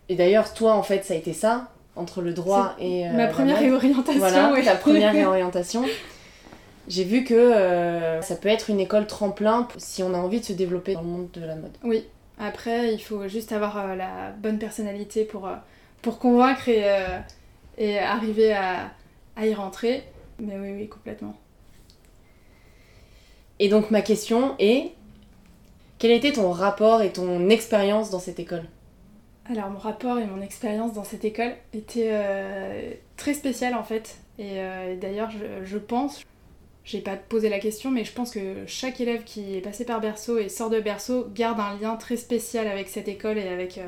Et 0.09 0.15
d'ailleurs, 0.15 0.53
toi, 0.53 0.73
en 0.73 0.83
fait, 0.83 1.05
ça 1.05 1.13
a 1.13 1.17
été 1.17 1.33
ça, 1.33 1.71
entre 1.95 2.21
le 2.21 2.33
droit 2.33 2.75
et. 2.79 3.07
ma 3.09 3.27
première 3.27 3.59
réorientation. 3.59 4.19
Voilà, 4.19 4.61
ta 4.63 4.75
première 4.75 5.13
réorientation. 5.13 5.85
J'ai 6.89 7.03
vu 7.03 7.23
que 7.23 8.19
ça 8.21 8.35
peut 8.35 8.49
être 8.49 8.69
une 8.69 8.79
école 8.79 9.07
tremplin 9.07 9.67
si 9.77 10.03
on 10.03 10.13
a 10.13 10.17
envie 10.17 10.41
de 10.41 10.45
se 10.45 10.53
développer 10.53 10.95
dans 10.95 11.01
le 11.01 11.07
monde 11.07 11.29
de 11.33 11.45
la 11.45 11.55
mode. 11.55 11.77
Oui. 11.83 12.05
Après, 12.39 12.93
il 12.93 12.99
faut 12.99 13.27
juste 13.27 13.51
avoir 13.51 13.95
la 13.95 14.31
bonne 14.41 14.59
personnalité 14.59 15.23
pour 15.23 15.47
pour 16.01 16.19
convaincre 16.19 16.69
et, 16.69 16.83
euh, 16.85 17.19
et 17.77 17.99
arriver 17.99 18.53
à, 18.53 18.91
à, 19.35 19.45
y 19.45 19.53
rentrer. 19.53 20.03
Mais 20.39 20.57
oui, 20.57 20.71
oui, 20.73 20.87
complètement. 20.87 21.35
Et 23.59 23.67
donc 23.67 23.91
ma 23.91 24.01
question 24.01 24.55
est, 24.59 24.93
quel 25.99 26.11
était 26.11 26.31
ton 26.31 26.51
rapport 26.51 27.01
et 27.01 27.11
ton 27.11 27.49
expérience 27.49 28.09
dans 28.09 28.19
cette 28.19 28.39
école 28.39 28.63
Alors 29.49 29.69
mon 29.69 29.77
rapport 29.77 30.17
et 30.17 30.25
mon 30.25 30.41
expérience 30.41 30.93
dans 30.93 31.03
cette 31.03 31.25
école 31.25 31.53
était 31.73 32.09
euh, 32.11 32.91
très 33.17 33.33
spécial 33.33 33.75
en 33.75 33.83
fait. 33.83 34.17
Et 34.39 34.61
euh, 34.61 34.95
d'ailleurs 34.95 35.29
je, 35.29 35.65
je, 35.65 35.77
pense, 35.77 36.23
j'ai 36.85 37.01
pas 37.01 37.17
posé 37.17 37.49
la 37.49 37.59
question, 37.59 37.91
mais 37.91 38.05
je 38.05 38.13
pense 38.13 38.31
que 38.31 38.65
chaque 38.65 39.01
élève 39.01 39.25
qui 39.25 39.57
est 39.57 39.61
passé 39.61 39.83
par 39.83 39.99
Berceau 39.99 40.37
et 40.37 40.47
sort 40.47 40.69
de 40.69 40.79
Berceau 40.79 41.27
garde 41.35 41.59
un 41.59 41.77
lien 41.77 41.97
très 41.97 42.15
spécial 42.15 42.67
avec 42.67 42.87
cette 42.87 43.09
école 43.09 43.37
et 43.37 43.49
avec 43.49 43.79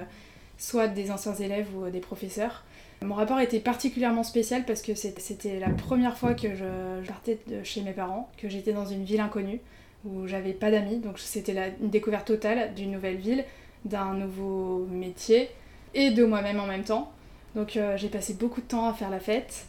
soit 0.57 0.87
des 0.87 1.09
anciens 1.11 1.33
élèves 1.33 1.67
ou 1.75 1.89
des 1.89 2.01
professeurs, 2.01 2.63
Mon 3.01 3.15
rapport 3.15 3.39
était 3.39 3.59
particulièrement 3.59 4.23
spécial 4.23 4.63
parce 4.63 4.83
que 4.83 4.93
c'était 4.93 5.59
la 5.59 5.69
première 5.69 6.17
fois 6.17 6.35
que 6.35 6.53
je 6.53 7.07
partais 7.07 7.39
de 7.47 7.63
chez 7.63 7.81
mes 7.81 7.93
parents, 7.93 8.29
que 8.37 8.47
j'étais 8.47 8.73
dans 8.73 8.85
une 8.85 9.03
ville 9.03 9.21
inconnue 9.21 9.59
où 10.05 10.27
j'avais 10.27 10.53
pas 10.53 10.71
d'amis, 10.71 10.97
donc 10.97 11.19
c'était 11.19 11.73
une 11.81 11.89
découverte 11.89 12.27
totale 12.27 12.73
d'une 12.73 12.91
nouvelle 12.91 13.17
ville, 13.17 13.45
d'un 13.85 14.13
nouveau 14.13 14.87
métier 14.89 15.49
et 15.93 16.11
de 16.11 16.25
moi-même 16.25 16.59
en 16.59 16.65
même 16.65 16.83
temps. 16.83 17.11
Donc 17.55 17.75
euh, 17.75 17.97
j'ai 17.97 18.09
passé 18.09 18.33
beaucoup 18.33 18.61
de 18.61 18.67
temps 18.67 18.87
à 18.87 18.93
faire 18.93 19.09
la 19.09 19.19
fête 19.19 19.65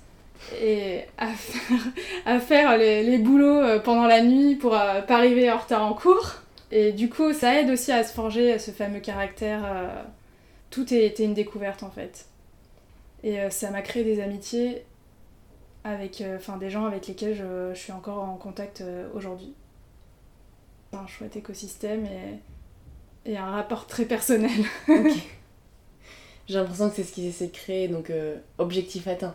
et 0.61 1.03
à 1.19 1.27
faire, 1.29 1.81
à 2.27 2.41
faire 2.41 2.79
les, 2.79 3.03
les, 3.03 3.19
boulots 3.19 3.61
euh, 3.61 3.79
pendant 3.81 4.07
la 4.07 4.23
nuit 4.23 4.55
pour 4.55 4.75
euh, 4.75 5.01
pas 5.03 5.17
arriver 5.17 5.51
en 5.51 5.59
retard 5.59 5.85
en 5.85 5.95
cours. 5.95 6.35
Et 6.71 6.93
du 6.93 7.11
coup, 7.11 7.33
ça 7.33 7.61
aide 7.61 7.69
aussi 7.69 7.93
à 7.93 8.03
se 8.03 8.15
forger 8.15 8.59
ce 8.59 8.71
fameux 8.71 9.01
caractère. 9.01 9.61
tout 10.71 10.95
était 10.95 11.25
une 11.25 11.35
découverte 11.35 11.83
en 11.83 11.91
fait. 11.91 12.25
Et 13.25 13.39
ça 13.51 13.71
m'a 13.71 13.83
créé 13.83 14.05
des 14.05 14.23
amitiés 14.23 14.83
avec 15.85 16.25
enfin 16.35 16.57
des 16.57 16.71
gens 16.71 16.87
avec 16.87 17.07
lesquels 17.09 17.35
je, 17.35 17.75
je 17.75 17.79
suis 17.79 17.93
encore 17.93 18.25
en 18.25 18.37
contact 18.37 18.83
aujourd'hui. 19.15 19.53
Un 20.93 21.07
chouette 21.07 21.37
écosystème 21.37 22.07
et, 22.07 23.33
et 23.33 23.37
un 23.37 23.51
rapport 23.51 23.87
très 23.87 24.05
personnel. 24.05 24.51
J'ai 26.49 26.55
l'impression 26.55 26.91
que 26.91 26.97
c'est 26.97 27.05
ce 27.05 27.13
qu'ils 27.13 27.27
essaient 27.27 27.47
de 27.47 27.53
créer, 27.53 27.89
donc 27.89 28.11
euh, 28.11 28.37
objectif 28.59 29.07
atteint. 29.07 29.35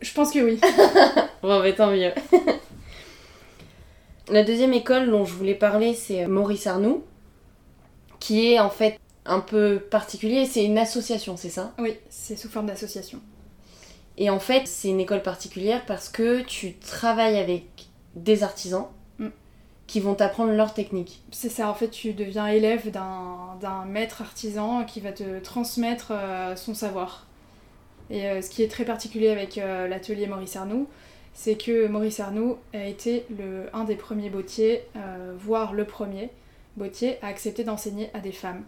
Je 0.00 0.12
pense 0.12 0.32
que 0.32 0.40
oui. 0.40 0.60
bon, 1.42 1.62
mais 1.62 1.74
tant 1.74 1.90
mieux. 1.90 2.12
La 4.28 4.42
deuxième 4.42 4.72
école 4.72 5.10
dont 5.10 5.24
je 5.24 5.34
voulais 5.34 5.54
parler, 5.54 5.94
c'est 5.94 6.26
Maurice 6.26 6.66
Arnoux, 6.66 7.04
qui 8.20 8.52
est 8.52 8.60
en 8.60 8.70
fait 8.70 8.98
un 9.24 9.40
peu 9.40 9.78
particulier. 9.78 10.46
C'est 10.46 10.64
une 10.64 10.78
association, 10.78 11.36
c'est 11.36 11.50
ça? 11.50 11.72
Oui, 11.78 11.96
c'est 12.10 12.36
sous 12.36 12.48
forme 12.48 12.66
d'association. 12.66 13.20
Et 14.16 14.30
en 14.30 14.38
fait, 14.38 14.66
c'est 14.66 14.88
une 14.88 15.00
école 15.00 15.22
particulière 15.22 15.84
parce 15.86 16.08
que 16.08 16.42
tu 16.42 16.74
travailles 16.74 17.38
avec 17.38 17.64
des 18.14 18.42
artisans 18.42 18.88
qui 19.86 20.00
vont 20.00 20.14
t'apprendre 20.14 20.52
leur 20.52 20.72
technique. 20.72 21.22
C'est 21.30 21.48
ça, 21.48 21.68
en 21.68 21.74
fait, 21.74 21.88
tu 21.90 22.14
deviens 22.14 22.46
élève 22.46 22.90
d'un 22.90 23.84
maître 23.86 24.22
artisan 24.22 24.84
qui 24.84 25.00
va 25.00 25.12
te 25.12 25.38
transmettre 25.40 26.08
euh, 26.10 26.56
son 26.56 26.74
savoir. 26.74 27.26
Et 28.10 28.26
euh, 28.26 28.42
ce 28.42 28.50
qui 28.50 28.62
est 28.62 28.68
très 28.68 28.84
particulier 28.84 29.28
avec 29.28 29.58
euh, 29.58 29.86
l'atelier 29.86 30.26
Maurice 30.26 30.56
Arnoux, 30.56 30.88
c'est 31.34 31.56
que 31.56 31.86
Maurice 31.86 32.20
Arnoux 32.20 32.56
a 32.72 32.84
été 32.86 33.26
le, 33.36 33.68
un 33.72 33.84
des 33.84 33.96
premiers 33.96 34.30
bottiers, 34.30 34.84
voire 35.36 35.72
le 35.72 35.84
premier 35.84 36.30
bottier, 36.76 37.18
à 37.22 37.26
accepter 37.26 37.64
d'enseigner 37.64 38.08
à 38.14 38.20
des 38.20 38.30
femmes. 38.30 38.62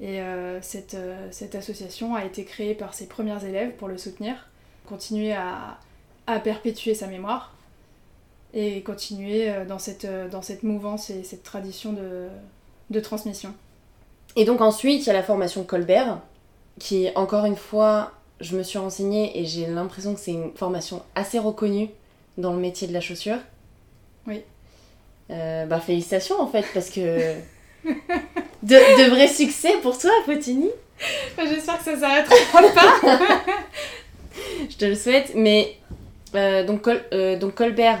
Et 0.00 0.20
cette, 0.60 0.96
cette, 1.32 1.56
association 1.56 2.14
a 2.14 2.24
été 2.24 2.44
créée 2.44 2.74
par 2.74 2.94
ses 2.94 3.08
premières 3.08 3.44
élèves 3.44 3.72
pour 3.72 3.88
le 3.88 3.98
soutenir, 3.98 4.48
continuer 4.86 5.32
à, 5.32 5.80
à 6.28 6.38
perpétuer 6.38 6.94
sa 6.94 7.08
mémoire 7.08 7.53
et 8.54 8.82
continuer 8.82 9.50
euh, 9.50 9.64
dans 9.64 9.78
cette, 9.78 10.04
euh, 10.04 10.28
dans 10.28 10.40
cette 10.40 10.62
mouvance 10.62 11.10
et 11.10 11.24
cette 11.24 11.42
tradition 11.42 11.92
de, 11.92 12.28
de 12.90 13.00
transmission. 13.00 13.52
Et 14.36 14.44
donc 14.44 14.60
ensuite, 14.60 15.02
il 15.02 15.06
y 15.08 15.10
a 15.10 15.12
la 15.12 15.22
formation 15.22 15.64
Colbert, 15.64 16.20
qui, 16.78 17.08
encore 17.16 17.44
une 17.44 17.56
fois, 17.56 18.12
je 18.40 18.56
me 18.56 18.62
suis 18.62 18.78
renseignée 18.78 19.38
et 19.38 19.44
j'ai 19.44 19.66
l'impression 19.66 20.14
que 20.14 20.20
c'est 20.20 20.32
une 20.32 20.52
formation 20.54 21.02
assez 21.14 21.38
reconnue 21.38 21.90
dans 22.38 22.52
le 22.52 22.58
métier 22.58 22.86
de 22.86 22.92
la 22.92 23.00
chaussure. 23.00 23.38
Oui. 24.26 24.42
Euh, 25.30 25.66
bah 25.66 25.80
félicitations 25.80 26.40
en 26.40 26.46
fait, 26.46 26.64
parce 26.72 26.90
que... 26.90 27.34
de, 27.84 29.04
de 29.04 29.10
vrais 29.10 29.28
succès 29.28 29.74
pour 29.82 29.98
toi, 29.98 30.10
Potini. 30.26 30.70
J'espère 31.38 31.78
que 31.78 31.84
ça 31.84 31.98
s'arrêtera 31.98 32.62
pas. 32.74 33.40
je 34.70 34.76
te 34.76 34.84
le 34.84 34.94
souhaite, 34.94 35.32
mais... 35.34 35.76
donc, 36.66 36.88
donc 37.40 37.54
Colbert, 37.54 38.00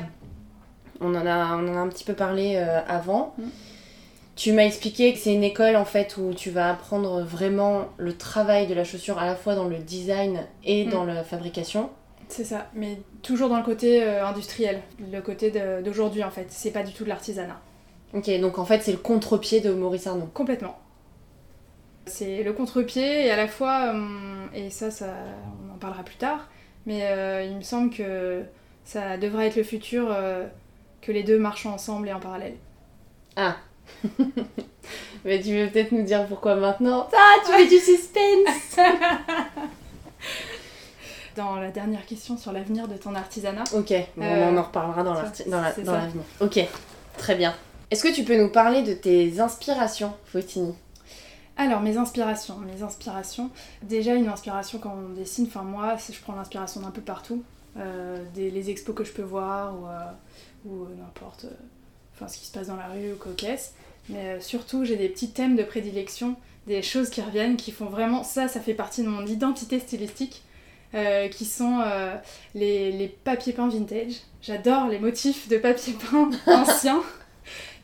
on 1.04 1.14
en 1.14 1.26
a, 1.26 1.56
on 1.56 1.68
en 1.68 1.76
a 1.76 1.80
un 1.80 1.88
petit 1.88 2.04
peu 2.04 2.14
parlé 2.14 2.56
euh, 2.56 2.80
avant. 2.86 3.34
Mm. 3.38 3.44
Tu 4.36 4.52
m'as 4.52 4.64
expliqué 4.64 5.12
que 5.12 5.18
c'est 5.18 5.32
une 5.32 5.44
école 5.44 5.76
en 5.76 5.84
fait 5.84 6.16
où 6.16 6.34
tu 6.34 6.50
vas 6.50 6.70
apprendre 6.70 7.22
vraiment 7.22 7.88
le 7.98 8.16
travail 8.16 8.66
de 8.66 8.74
la 8.74 8.82
chaussure 8.82 9.18
à 9.18 9.26
la 9.26 9.36
fois 9.36 9.54
dans 9.54 9.68
le 9.68 9.78
design 9.78 10.40
et 10.64 10.86
mm. 10.86 10.90
dans 10.90 11.04
la 11.04 11.22
fabrication. 11.22 11.90
C'est 12.28 12.44
ça, 12.44 12.68
mais 12.74 12.98
toujours 13.22 13.48
dans 13.48 13.58
le 13.58 13.64
côté 13.64 14.02
euh, 14.02 14.26
industriel, 14.26 14.80
le 15.12 15.20
côté 15.20 15.52
d'aujourd'hui 15.84 16.24
en 16.24 16.30
fait. 16.30 16.46
C'est 16.48 16.72
pas 16.72 16.82
du 16.82 16.92
tout 16.92 17.04
de 17.04 17.08
l'artisanat. 17.08 17.60
Ok, 18.12 18.30
donc 18.40 18.58
en 18.58 18.64
fait 18.64 18.82
c'est 18.82 18.92
le 18.92 18.98
contre-pied 18.98 19.60
de 19.60 19.72
Maurice 19.72 20.06
Arnaud. 20.06 20.28
Complètement. 20.34 20.78
C'est 22.06 22.42
le 22.42 22.52
contre-pied 22.52 23.26
et 23.26 23.30
à 23.30 23.36
la 23.36 23.48
fois, 23.48 23.90
hum, 23.90 24.48
et 24.54 24.70
ça, 24.70 24.90
ça, 24.90 25.06
on 25.64 25.74
en 25.74 25.78
parlera 25.78 26.02
plus 26.02 26.16
tard, 26.16 26.48
mais 26.86 27.00
euh, 27.04 27.44
il 27.44 27.56
me 27.56 27.62
semble 27.62 27.90
que 27.90 28.42
ça 28.84 29.16
devrait 29.16 29.46
être 29.46 29.56
le 29.56 29.62
futur 29.62 30.14
que 31.04 31.12
les 31.12 31.22
deux 31.22 31.38
marchent 31.38 31.66
ensemble 31.66 32.08
et 32.08 32.12
en 32.12 32.20
parallèle. 32.20 32.56
Ah 33.36 33.56
Mais 35.24 35.40
tu 35.40 35.54
veux 35.54 35.68
peut-être 35.68 35.92
nous 35.92 36.02
dire 36.02 36.26
pourquoi 36.26 36.56
maintenant 36.56 37.08
Ah, 37.14 37.34
tu 37.44 37.52
fais 37.52 37.66
du 37.66 37.78
suspense 37.78 38.76
Dans 41.36 41.56
la 41.56 41.70
dernière 41.70 42.06
question 42.06 42.36
sur 42.36 42.52
l'avenir 42.52 42.86
de 42.88 42.96
ton 42.96 43.14
artisanat. 43.14 43.64
Ok, 43.74 43.92
on 44.16 44.56
en 44.56 44.62
reparlera 44.62 45.02
dans 45.02 45.14
l'avenir. 45.14 46.22
ok, 46.40 46.60
très 47.18 47.34
bien. 47.34 47.54
Est-ce 47.90 48.02
que 48.02 48.14
tu 48.14 48.24
peux 48.24 48.36
nous 48.40 48.50
parler 48.50 48.82
de 48.82 48.94
tes 48.94 49.40
inspirations, 49.40 50.12
Fautini? 50.26 50.74
Alors, 51.56 51.80
mes 51.80 51.96
inspirations. 51.96 52.56
Mes 52.58 52.82
inspirations. 52.82 53.50
Déjà, 53.82 54.14
une 54.14 54.28
inspiration 54.28 54.78
quand 54.78 54.94
on 54.96 55.10
dessine, 55.10 55.46
enfin, 55.48 55.62
moi, 55.62 55.96
je 55.96 56.20
prends 56.20 56.34
l'inspiration 56.34 56.80
d'un 56.80 56.90
peu 56.90 57.00
partout. 57.02 57.42
Euh, 57.76 58.22
des, 58.34 58.50
les 58.50 58.70
expos 58.70 58.94
que 58.94 59.02
je 59.02 59.12
peux 59.12 59.22
voir, 59.22 59.74
ou, 59.74 59.86
euh, 59.86 59.98
ou 60.64 60.84
euh, 60.84 60.88
n'importe, 60.98 61.44
euh, 61.44 61.54
enfin 62.14 62.28
ce 62.28 62.38
qui 62.38 62.46
se 62.46 62.52
passe 62.52 62.68
dans 62.68 62.76
la 62.76 62.88
rue 62.88 63.12
ou 63.12 63.16
coquesse. 63.16 63.74
Mais 64.08 64.26
euh, 64.26 64.40
surtout, 64.40 64.84
j'ai 64.84 64.96
des 64.96 65.08
petits 65.08 65.30
thèmes 65.30 65.56
de 65.56 65.62
prédilection, 65.62 66.36
des 66.66 66.82
choses 66.82 67.10
qui 67.10 67.20
reviennent, 67.20 67.56
qui 67.56 67.72
font 67.72 67.86
vraiment 67.86 68.22
ça, 68.22 68.48
ça 68.48 68.60
fait 68.60 68.74
partie 68.74 69.02
de 69.02 69.08
mon 69.08 69.26
identité 69.26 69.78
stylistique. 69.78 70.42
qui 71.32 71.44
sont 71.44 71.82
les, 72.54 72.92
les, 72.92 73.08
papiers 73.08 73.52
peints 73.52 73.68
vintage. 73.68 74.20
J'adore 74.40 74.86
les 74.86 75.00
motifs 75.00 75.48
de 75.48 75.58
papier 75.58 75.92
peint 75.94 76.30
anciens, 76.46 77.02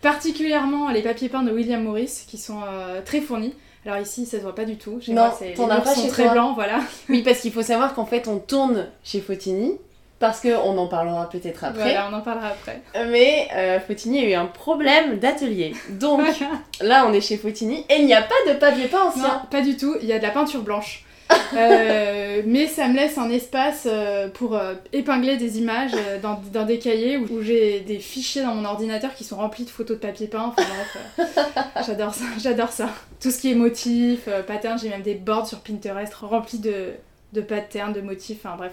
particulièrement 0.00 0.90
les 0.90 1.02
papiers 1.02 1.28
peints 1.28 1.42
de 1.42 1.50
William 1.50 1.82
Morris 1.82 2.24
qui 2.28 2.38
sont 2.38 2.62
très 3.04 3.20
fournis. 3.20 3.52
Alors 3.84 3.98
ici, 3.98 4.26
ça 4.26 4.36
se 4.36 4.42
voit 4.42 4.54
pas 4.54 4.64
du 4.64 4.76
tout. 4.76 5.00
Non, 5.08 5.22
as 5.22 5.80
pas 5.80 5.94
chez 5.94 6.08
très 6.08 6.28
blancs, 6.28 6.54
voilà. 6.54 6.80
Oui, 7.08 7.22
parce 7.22 7.40
qu'il 7.40 7.52
faut 7.52 7.62
savoir 7.62 7.94
qu'en 7.94 8.06
fait, 8.06 8.28
on 8.28 8.38
tourne 8.38 8.86
chez 9.02 9.20
Fotini 9.20 9.72
parce 10.20 10.42
qu'on 10.42 10.76
en 10.76 10.86
parlera 10.86 11.28
peut-être 11.30 11.64
après. 11.64 11.82
Voilà, 11.82 12.08
on 12.10 12.14
en 12.14 12.20
parlera 12.20 12.48
après. 12.48 12.82
Mais 13.08 13.48
euh, 13.56 13.80
Fotini 13.80 14.20
a 14.20 14.28
eu 14.28 14.34
un 14.34 14.44
problème 14.44 15.18
d'atelier. 15.18 15.74
Donc 15.88 16.20
là, 16.82 17.06
on 17.08 17.12
est 17.14 17.22
chez 17.22 17.38
Fotini 17.38 17.86
et 17.88 17.96
il 17.98 18.06
n'y 18.06 18.14
a 18.14 18.22
pas 18.22 18.34
de 18.46 18.52
papier 18.58 18.86
peint 18.86 19.08
ancien. 19.08 19.22
Non, 19.22 19.40
pas 19.50 19.62
du 19.62 19.78
tout, 19.78 19.96
il 20.02 20.06
y 20.06 20.12
a 20.12 20.18
de 20.18 20.22
la 20.22 20.30
peinture 20.30 20.62
blanche. 20.62 21.04
Euh, 21.52 22.42
mais 22.46 22.68
ça 22.68 22.86
me 22.86 22.94
laisse 22.94 23.18
un 23.18 23.28
espace 23.28 23.86
euh, 23.86 24.28
pour 24.28 24.60
épingler 24.92 25.36
des 25.36 25.58
images 25.58 25.90
dans, 26.22 26.40
dans, 26.52 26.64
des 26.64 26.78
cahiers 26.78 27.16
où, 27.16 27.42
j'ai 27.42 27.80
des 27.80 27.98
fichiers 27.98 28.42
dans 28.42 28.54
mon 28.54 28.64
ordinateur 28.64 29.14
qui 29.14 29.24
sont 29.24 29.36
remplis 29.36 29.64
de 29.64 29.70
photos 29.70 29.96
de 29.96 30.00
papier 30.00 30.28
peint. 30.28 30.52
Enfin 30.56 30.62
bref, 30.62 31.46
j'adore 31.86 32.14
ça, 32.14 32.24
j'adore 32.38 32.70
ça. 32.70 32.88
Tout 33.20 33.32
ce 33.32 33.38
qui 33.38 33.50
est 33.50 33.56
motifs, 33.56 34.28
patterns, 34.46 34.78
j'ai 34.78 34.90
même 34.90 35.02
des 35.02 35.14
boards 35.14 35.48
sur 35.48 35.60
Pinterest 35.60 36.14
remplis 36.14 36.58
de, 36.58 36.90
de 37.32 37.40
patterns, 37.40 37.92
de 37.92 38.00
motifs, 38.00 38.38
enfin 38.44 38.56
bref. 38.56 38.72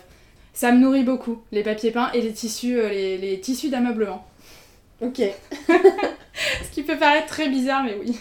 Ça 0.57 0.71
me 0.71 0.79
nourrit 0.79 1.03
beaucoup, 1.03 1.43
les 1.51 1.61
papiers 1.61 1.91
peints 1.91 2.09
et 2.13 2.21
les 2.21 2.33
tissus, 2.33 2.79
euh, 2.79 2.89
les, 2.89 3.39
tissus 3.39 3.69
d'ameublement. 3.69 4.25
Ok. 5.01 5.21
Ce 5.67 6.71
qui 6.73 6.81
peut 6.81 6.97
paraître 6.97 7.27
très 7.27 7.47
bizarre, 7.47 7.83
mais 7.83 7.95
oui. 8.01 8.19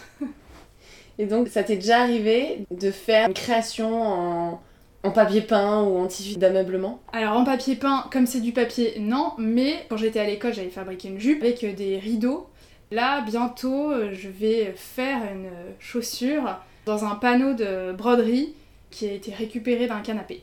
Et 1.19 1.25
donc, 1.25 1.49
ça 1.49 1.63
t'est 1.63 1.77
déjà 1.77 2.03
arrivé 2.03 2.67
de 2.71 2.91
faire 2.91 3.29
une 3.29 3.33
création 3.33 4.03
en, 4.03 4.61
en 5.03 5.11
papier 5.13 5.41
peint 5.41 5.85
ou 5.85 5.97
en 5.97 6.07
tissu 6.09 6.37
d'ameublement? 6.37 7.01
Alors 7.15 7.39
en 7.39 7.45
papier 7.45 7.75
peint, 7.75 8.05
comme 8.13 8.27
c'est 8.27 8.43
du 8.43 8.53
papier, 8.53 8.97
non, 9.01 9.33
mais 9.39 9.87
quand 9.89 9.97
j'étais 9.97 10.21
à 10.21 10.27
l'école, 10.27 10.53
j'avais 10.53 10.69
fabriqué 10.69 11.09
une 11.09 11.19
jupe 11.19 11.43
avec 11.43 11.65
des 11.75 11.97
rideaux. 11.97 12.49
Là, 12.91 13.23
bientôt, 13.23 13.93
euh, 13.93 14.11
je 14.13 14.29
vais 14.29 14.75
faire 14.77 15.23
une 15.33 15.49
chaussure 15.79 16.59
dans 16.85 17.07
un 17.07 17.15
panneau 17.15 17.55
de 17.55 17.93
broderie 17.93 18.53
qui 18.91 19.09
a 19.09 19.13
été 19.13 19.33
récupéré 19.33 19.87
d'un 19.87 20.01
canapé. 20.01 20.43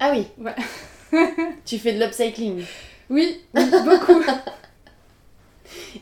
Ah 0.00 0.12
oui 0.14 0.26
Ouais. 0.38 0.54
tu 1.64 1.78
fais 1.78 1.92
de 1.92 2.02
l'upcycling 2.02 2.64
Oui, 3.10 3.40
beaucoup. 3.52 4.22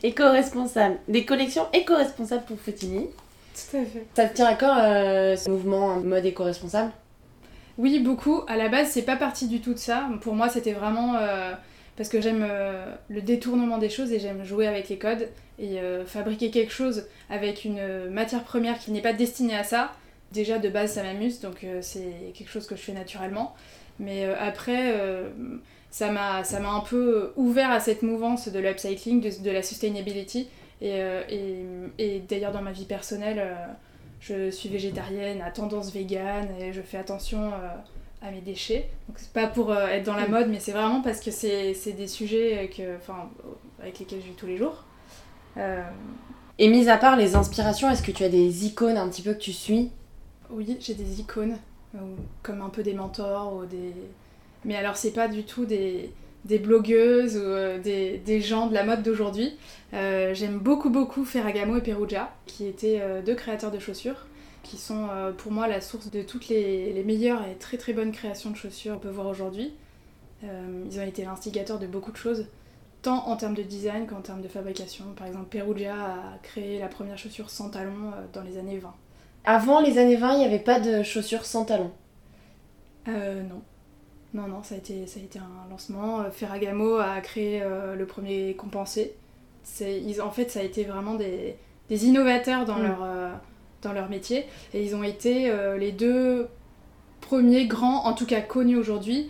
éco-responsable. 0.03 0.97
Des 1.07 1.25
collections 1.25 1.67
éco-responsables 1.73 2.45
pour 2.45 2.59
Fotini. 2.59 3.07
Tout 3.53 3.77
à 3.77 3.85
fait. 3.85 4.05
Ça 4.15 4.25
te 4.25 4.35
tient 4.35 4.47
à 4.47 4.55
cœur 4.55 4.75
euh, 4.79 5.35
ce 5.35 5.49
mouvement 5.49 5.97
mode 5.97 6.25
éco-responsable? 6.25 6.91
Oui, 7.77 7.99
beaucoup. 7.99 8.41
À 8.47 8.57
la 8.57 8.69
base, 8.69 8.89
c'est 8.89 9.03
pas 9.03 9.15
parti 9.15 9.47
du 9.47 9.61
tout 9.61 9.73
de 9.73 9.79
ça. 9.79 10.07
Pour 10.21 10.35
moi, 10.35 10.49
c'était 10.49 10.73
vraiment 10.73 11.15
euh, 11.15 11.51
parce 11.97 12.09
que 12.09 12.21
j'aime 12.21 12.45
euh, 12.47 12.93
le 13.09 13.21
détournement 13.21 13.77
des 13.77 13.89
choses 13.89 14.11
et 14.11 14.19
j'aime 14.19 14.43
jouer 14.43 14.67
avec 14.67 14.89
les 14.89 14.97
codes. 14.97 15.29
Et 15.59 15.77
fabriquer 16.07 16.49
quelque 16.49 16.73
chose 16.73 17.05
avec 17.29 17.63
une 17.63 18.09
matière 18.09 18.43
première 18.43 18.79
qui 18.79 18.89
n'est 18.89 19.03
pas 19.03 19.13
destinée 19.13 19.55
à 19.55 19.63
ça, 19.63 19.91
Déjà 20.31 20.57
de 20.57 20.67
base 20.67 20.93
ça 20.93 21.03
m'amuse, 21.03 21.41
donc 21.41 21.63
c'est 21.81 22.31
quelque 22.33 22.49
chose 22.49 22.65
que 22.65 22.75
je 22.75 22.81
fais 22.81 22.91
naturellement. 22.91 23.53
Mais 23.99 24.25
après, 24.25 24.95
ça 25.91 26.11
m'a 26.11 26.41
un 26.41 26.79
peu 26.81 27.31
ouvert 27.35 27.71
à 27.71 27.79
cette 27.79 28.01
mouvance 28.01 28.49
de 28.49 28.59
l'upcycling, 28.59 29.21
de, 29.21 29.43
de, 29.43 29.51
la 29.51 29.61
sustainability. 29.61 30.47
Et, 30.81 30.99
et, 31.29 31.65
et 31.99 32.19
d'ailleurs 32.19 32.51
dans 32.51 32.61
ma 32.61 32.71
vie 32.71 32.85
personnelle, 32.85 33.55
je 34.19 34.49
suis 34.49 34.69
végétarienne, 34.69 35.41
à 35.41 35.51
tendance 35.51 35.93
végane, 35.93 36.49
et 36.59 36.73
je 36.73 36.81
fais 36.81 36.97
attention 36.97 37.51
à 38.23 38.31
mes 38.31 38.41
déchets. 38.41 38.89
Donc 39.07 39.17
c'est 39.19 39.33
pas 39.33 39.47
pour 39.47 39.71
euh, 39.71 39.87
être 39.87 40.05
dans 40.05 40.15
la 40.15 40.27
mm. 40.27 40.31
mode, 40.31 40.47
mais 40.49 40.59
c'est 40.59 40.71
vraiment 40.71 41.01
parce 41.01 41.19
que 41.19 41.29
c'est 41.29 41.73
des 41.91 42.07
sujets 42.07 42.69
que, 42.75 42.97
avec 43.81 43.99
lesquels 43.99 44.21
je 44.21 44.27
vis 44.27 44.35
tous 44.35 44.47
les 44.47 44.57
jours. 44.57 44.83
Euh, 45.57 45.83
Et 46.57 46.69
mis 46.69 46.89
à 46.89 46.97
part 46.97 47.17
les 47.17 47.35
inspirations, 47.35 47.89
est-ce 47.89 48.01
que 48.01 48.11
tu 48.11 48.23
as 48.23 48.29
des 48.29 48.65
icônes 48.65 48.97
un 48.97 49.09
petit 49.09 49.21
peu 49.21 49.33
que 49.33 49.39
tu 49.39 49.53
suis? 49.53 49.91
Oui, 50.49 50.77
j'ai 50.79 50.93
des 50.93 51.19
icônes, 51.19 51.53
euh, 51.53 51.55
comme 52.41 52.61
un 52.61 52.69
peu 52.69 52.83
des 52.83 52.93
mentors 52.93 53.55
ou 53.55 53.65
des... 53.65 53.93
Mais 54.65 54.75
alors 54.75 54.95
c'est 54.95 55.11
pas 55.11 55.27
du 55.27 55.43
tout 55.43 55.65
des, 55.65 56.11
des 56.45 56.57
blogueuses 56.57 57.37
ou 57.37 57.81
des, 57.81 58.17
des, 58.17 58.41
gens 58.41 58.67
de 58.67 58.73
la 58.73 58.83
mode 58.83 59.03
d'aujourd'hui. 59.03 59.57
J'aime 59.91 60.59
beaucoup 60.59 60.89
beaucoup 60.89 61.25
Ferragamo 61.25 61.77
et 61.77 61.81
Perugia, 61.81 62.33
qui 62.45 62.65
étaient 62.65 63.01
deux 63.25 63.35
créateurs 63.35 63.71
de 63.71 63.79
chaussures 63.79 64.25
qui 64.63 64.77
sont 64.77 65.07
euh, 65.11 65.31
pour 65.31 65.51
moi 65.51 65.67
la 65.67 65.81
source 65.81 66.09
de 66.09 66.23
toutes 66.23 66.47
les, 66.47 67.03
meilleures 67.05 67.45
et 67.45 67.55
très 67.55 67.77
très 67.77 67.93
bonnes 67.93 68.11
créations 68.11 68.49
de 68.49 68.55
chaussures 68.55 68.93
qu'on 68.93 68.99
peut 68.99 69.09
voir 69.09 69.27
aujourd'hui. 69.27 69.73
Euh, 70.43 70.85
ils 70.89 70.99
ont 70.99 71.03
été 71.03 71.23
l'instigateur 71.23 71.79
de 71.79 71.87
beaucoup 71.87 72.11
de 72.11 72.17
choses, 72.17 72.47
tant 73.01 73.27
en 73.27 73.35
termes 73.35 73.53
de 73.53 73.61
design 73.61 74.07
qu'en 74.07 74.21
termes 74.21 74.41
de 74.41 74.47
fabrication. 74.47 75.05
Par 75.15 75.27
exemple, 75.27 75.45
Perugia 75.49 75.95
a 75.95 76.37
créé 76.41 76.79
la 76.79 76.87
première 76.87 77.17
chaussure 77.17 77.49
sans 77.49 77.69
talons 77.69 78.11
euh, 78.15 78.25
dans 78.31 78.41
les 78.41 78.57
années 78.57 78.79
20. 78.79 78.93
Avant 79.45 79.81
les 79.81 79.97
années 79.97 80.15
20, 80.15 80.33
il 80.33 80.39
n'y 80.39 80.45
avait 80.45 80.59
pas 80.59 80.79
de 80.79 81.03
chaussures 81.03 81.45
sans 81.45 81.65
talons 81.65 81.91
euh, 83.07 83.41
Non. 83.43 83.61
Non, 84.33 84.47
non, 84.47 84.63
ça 84.63 84.75
a 84.75 84.77
été, 84.79 85.05
ça 85.05 85.19
a 85.19 85.23
été 85.23 85.37
un 85.37 85.69
lancement. 85.69 86.23
Ferragamo 86.31 86.95
a 86.95 87.21
créé 87.21 87.61
le 87.95 88.05
premier 88.07 88.55
compensé. 88.55 89.13
Ils, 89.79 90.21
en 90.23 90.31
fait, 90.31 90.49
ça 90.49 90.61
a 90.61 90.63
été 90.63 90.85
vraiment 90.85 91.13
des, 91.13 91.55
des 91.89 92.07
innovateurs 92.07 92.65
dans 92.65 92.79
mm. 92.79 92.83
leur 92.83 93.05
dans 93.83 93.93
leur 93.93 94.09
métier. 94.09 94.45
Et 94.73 94.83
ils 94.83 94.95
ont 94.95 95.03
été 95.03 95.49
euh, 95.49 95.77
les 95.77 95.91
deux 95.91 96.47
premiers 97.21 97.67
grands, 97.67 98.05
en 98.05 98.13
tout 98.13 98.25
cas 98.25 98.41
connus 98.41 98.77
aujourd'hui, 98.77 99.29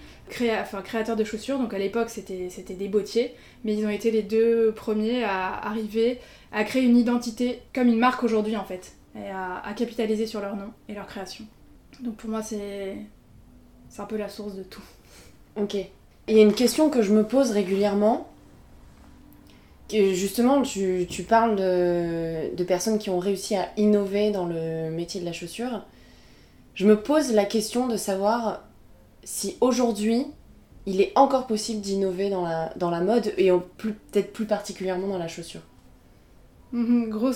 enfin, 0.62 0.82
créateurs 0.82 1.16
de 1.16 1.24
chaussures. 1.24 1.60
Donc 1.60 1.74
à 1.74 1.78
l'époque, 1.78 2.10
c'était 2.10 2.48
des 2.74 2.88
bottiers. 2.88 3.34
Mais 3.64 3.76
ils 3.76 3.86
ont 3.86 3.90
été 3.90 4.12
les 4.12 4.24
deux 4.24 4.72
premiers 4.76 5.24
à 5.24 5.54
arriver 5.54 6.20
à 6.52 6.64
créer 6.64 6.84
une 6.84 6.98
identité 6.98 7.60
comme 7.74 7.88
une 7.88 8.00
marque 8.00 8.24
aujourd'hui, 8.24 8.56
en 8.56 8.64
fait. 8.64 8.94
Et 9.16 9.30
à, 9.30 9.74
capitaliser 9.76 10.26
sur 10.26 10.42
leur 10.42 10.56
nom 10.56 10.72
et 10.88 10.94
leur 10.94 11.06
création. 11.06 11.46
Donc 12.02 12.16
pour 12.16 12.30
moi, 12.30 12.42
c'est 12.42 12.98
un 13.98 14.06
peu 14.06 14.18
la 14.18 14.30
source 14.30 14.56
de 14.56 14.64
tout. 14.64 14.82
Ok. 15.56 15.76
Il 16.28 16.36
y 16.36 16.40
a 16.40 16.44
une 16.44 16.54
question 16.54 16.90
que 16.90 17.02
je 17.02 17.14
me 17.14 17.24
pose 17.24 17.52
régulièrement 17.52 18.28
justement, 20.14 20.62
tu, 20.62 21.26
parles 21.28 21.56
de, 21.56 22.64
personnes 22.64 22.98
qui 22.98 23.10
ont 23.10 23.20
réussi 23.20 23.56
à 23.56 23.70
innover 23.78 24.32
dans 24.32 24.46
le 24.46 24.90
métier 24.90 25.20
de 25.20 25.26
la 25.26 25.34
chaussure. 25.34 25.86
Je 26.76 26.88
me 26.88 27.00
pose 27.00 27.34
la 27.34 27.46
question 27.46 27.88
de 27.88 27.98
savoir 27.98 28.64
si 29.24 29.58
aujourd'hui, 29.62 30.26
il 30.86 31.02
est 31.02 31.12
encore 31.16 31.48
possible 31.48 31.82
d'innover 31.82 32.30
dans 32.30 32.44
la, 32.44 32.74
dans 32.76 32.90
la 32.90 33.02
mode 33.02 33.34
et 33.38 33.52
peut-être 33.78 34.34
plus 34.34 34.46
particulièrement 34.46 35.08
dans 35.08 35.18
la 35.18 35.28
chaussure. 35.28 35.62
Mhm, 36.74 37.10
gros, 37.10 37.32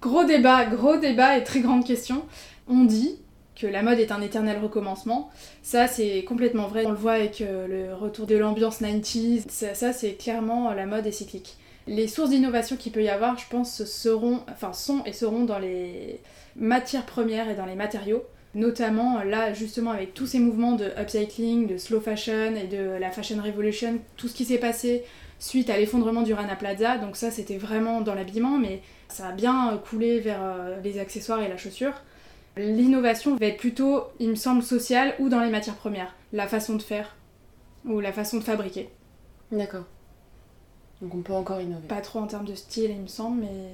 gros 0.00 0.24
débat, 0.24 0.64
gros 0.64 0.96
débat 0.96 1.36
et 1.36 1.44
très 1.44 1.60
grande 1.60 1.84
question. 1.84 2.22
On 2.68 2.84
dit 2.84 3.16
que 3.56 3.66
la 3.66 3.82
mode 3.82 3.98
est 3.98 4.12
un 4.12 4.20
éternel 4.20 4.58
recommencement. 4.62 5.30
Ça, 5.62 5.88
c'est 5.88 6.22
complètement 6.24 6.68
vrai. 6.68 6.86
On 6.86 6.90
le 6.90 6.96
voit 6.96 7.14
avec 7.14 7.40
euh, 7.40 7.66
le 7.66 7.94
retour 7.94 8.26
de 8.26 8.36
l'ambiance 8.36 8.80
90s. 8.80 9.48
ça 9.48 9.92
c'est 9.92 10.12
clairement 10.12 10.72
la 10.72 10.86
mode 10.86 11.06
est 11.06 11.12
cyclique. 11.12 11.56
Les 11.88 12.06
sources 12.08 12.30
d'innovation 12.30 12.76
qu'il 12.76 12.92
peut 12.92 13.02
y 13.02 13.08
avoir, 13.08 13.38
je 13.38 13.48
pense, 13.48 13.84
seront, 13.84 14.40
enfin, 14.50 14.72
sont 14.72 15.02
et 15.04 15.12
seront 15.12 15.44
dans 15.44 15.58
les 15.58 16.20
matières 16.56 17.06
premières 17.06 17.48
et 17.48 17.54
dans 17.54 17.66
les 17.66 17.76
matériaux. 17.76 18.24
Notamment 18.54 19.22
là, 19.22 19.52
justement, 19.52 19.90
avec 19.90 20.14
tous 20.14 20.26
ces 20.26 20.38
mouvements 20.38 20.72
de 20.72 20.86
upcycling, 20.98 21.66
de 21.66 21.76
slow 21.76 22.00
fashion 22.00 22.54
et 22.56 22.66
de 22.66 22.98
la 22.98 23.10
fashion 23.10 23.36
revolution, 23.42 23.98
tout 24.16 24.28
ce 24.28 24.34
qui 24.34 24.44
s'est 24.44 24.58
passé 24.58 25.04
suite 25.38 25.70
à 25.70 25.76
l'effondrement 25.76 26.22
du 26.22 26.34
Rana 26.34 26.56
Plaza. 26.56 26.98
Donc, 26.98 27.16
ça, 27.16 27.30
c'était 27.30 27.58
vraiment 27.58 28.00
dans 28.00 28.14
l'habillement, 28.14 28.58
mais 28.58 28.82
ça 29.08 29.28
a 29.28 29.32
bien 29.32 29.80
coulé 29.88 30.20
vers 30.20 30.40
euh, 30.42 30.80
les 30.82 30.98
accessoires 30.98 31.40
et 31.42 31.48
la 31.48 31.56
chaussure. 31.56 31.94
L'innovation 32.56 33.36
va 33.36 33.46
être 33.46 33.58
plutôt, 33.58 34.04
il 34.18 34.30
me 34.30 34.34
semble, 34.34 34.62
sociale 34.62 35.14
ou 35.18 35.28
dans 35.28 35.40
les 35.40 35.50
matières 35.50 35.76
premières, 35.76 36.14
la 36.32 36.46
façon 36.46 36.76
de 36.76 36.82
faire 36.82 37.14
ou 37.84 38.00
la 38.00 38.12
façon 38.12 38.38
de 38.38 38.44
fabriquer. 38.44 38.88
D'accord. 39.52 39.84
Donc 41.02 41.14
on 41.14 41.20
peut 41.20 41.34
encore 41.34 41.60
innover. 41.60 41.86
Pas 41.86 42.00
trop 42.00 42.20
en 42.20 42.26
termes 42.26 42.46
de 42.46 42.54
style, 42.54 42.90
il 42.90 43.02
me 43.02 43.06
semble, 43.06 43.42
mais. 43.42 43.70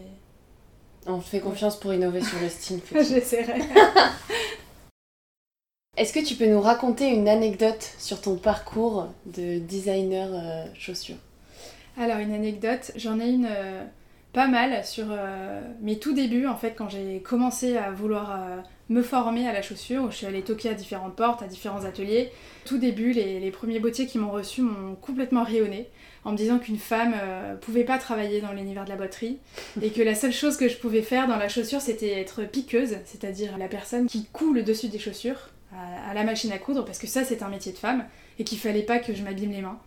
On 1.07 1.20
fait 1.20 1.40
confiance 1.40 1.79
pour 1.79 1.94
innover 1.94 2.22
sur 2.22 2.40
le 2.40 2.48
style. 2.48 2.81
J'essaierai. 2.92 3.61
Est-ce 5.96 6.12
que 6.12 6.25
tu 6.25 6.35
peux 6.37 6.46
nous 6.46 6.61
raconter 6.61 7.09
une 7.09 7.29
anecdote 7.29 7.94
sur 7.98 8.20
ton 8.20 8.37
parcours 8.37 9.09
de 9.27 9.59
designer 9.59 10.29
euh, 10.33 10.64
chaussures? 10.75 11.16
Alors, 11.96 12.18
une 12.18 12.33
anecdote, 12.33 12.92
j'en 12.96 13.20
ai 13.20 13.28
une 13.28 13.48
euh, 13.50 13.85
pas 14.33 14.48
mal 14.48 14.85
sur 14.85 15.07
euh, 15.11 15.61
mes 15.81 15.98
tout 15.98 16.14
débuts, 16.14 16.46
en 16.46 16.57
fait, 16.57 16.74
quand 16.76 16.88
j'ai 16.88 17.20
commencé 17.20 17.76
à 17.76 17.90
vouloir 17.90 18.62
me 18.92 19.02
former 19.02 19.48
à 19.48 19.52
la 19.52 19.62
chaussure, 19.62 20.05
où 20.05 20.11
je 20.11 20.16
suis 20.16 20.26
allée 20.26 20.42
toquer 20.42 20.68
à 20.68 20.74
différentes 20.74 21.16
portes, 21.16 21.42
à 21.42 21.46
différents 21.46 21.85
ateliers. 21.85 22.31
Tout 22.64 22.78
début, 22.78 23.12
les, 23.12 23.50
premiers 23.50 23.81
bottiers 23.81 24.07
qui 24.07 24.18
m'ont 24.18 24.31
reçu 24.31 24.62
m'ont 24.62 24.94
complètement 24.94 25.42
rayonné 25.42 25.88
en 26.24 26.33
me 26.33 26.37
disant 26.37 26.59
qu'une 26.59 26.78
femme 26.78 27.14
euh, 27.20 27.57
pouvait 27.57 27.85
pas 27.85 27.98
travailler 27.98 28.40
dans 28.40 28.52
l'univers 28.52 28.85
de 28.85 28.90
la 28.90 28.96
botterie 28.96 29.38
et 29.81 29.90
que 29.90 30.02
la 30.02 30.14
seule 30.14 30.33
chose 30.33 30.57
que 30.57 30.68
je 30.68 30.76
pouvais 30.76 31.02
faire 31.02 31.26
dans 31.26 31.37
la 31.37 31.48
chaussure 31.48 31.81
c'était 31.81 32.20
être 32.20 32.44
piqueuse, 32.44 32.96
c'est-à-dire 33.05 33.59
la 33.59 33.66
personne 33.66 34.07
qui 34.07 34.26
coud 34.26 34.55
le 34.55 34.62
dessus 34.62 34.88
des 34.88 35.00
chaussures 35.00 35.50
à, 35.74 36.14
la 36.14 36.22
machine 36.22 36.52
à 36.52 36.59
coudre 36.59 36.85
parce 36.85 36.98
que 36.98 37.09
ça 37.09 37.24
c'est 37.24 37.42
un 37.42 37.48
métier 37.48 37.72
de 37.72 37.78
femme 37.78 38.05
et 38.38 38.44
qu'il 38.44 38.59
fallait 38.59 38.85
pas 38.85 39.00
que 39.00 39.14
je 39.14 39.22
m'abîme 39.24 39.50
les 39.50 39.62
mains. 39.62 39.81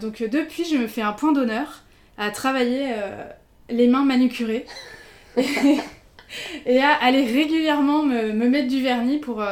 Donc 0.00 0.20
euh, 0.20 0.28
depuis 0.28 0.64
je 0.64 0.76
me 0.76 0.86
fais 0.86 1.02
un 1.02 1.12
point 1.12 1.32
d'honneur 1.32 1.82
à 2.18 2.30
travailler 2.30 2.92
euh, 2.92 3.24
les 3.70 3.88
mains 3.88 4.04
manucurées 4.04 4.66
et, 5.36 6.80
à 6.80 6.92
aller 7.02 7.24
régulièrement 7.24 8.02
me, 8.02 8.32
mettre 8.32 8.68
du 8.68 8.82
vernis 8.82 9.18
pour, 9.18 9.44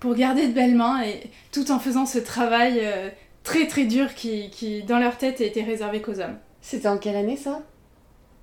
pour 0.00 0.14
garder 0.14 0.48
de 0.48 0.52
belles 0.52 0.74
mains 0.74 1.02
et 1.02 1.30
tout 1.52 1.70
en 1.70 1.78
faisant 1.78 2.06
ce 2.06 2.18
travail 2.18 2.80
très 3.42 3.66
très 3.66 3.84
dur 3.84 4.14
qui, 4.14 4.50
qui, 4.50 4.82
dans 4.82 4.98
leur 4.98 5.18
tête, 5.18 5.40
était 5.40 5.62
réservé 5.62 6.00
qu'aux 6.00 6.18
hommes. 6.20 6.38
C'était 6.60 6.88
en 6.88 6.98
quelle 6.98 7.16
année 7.16 7.36
ça? 7.36 7.62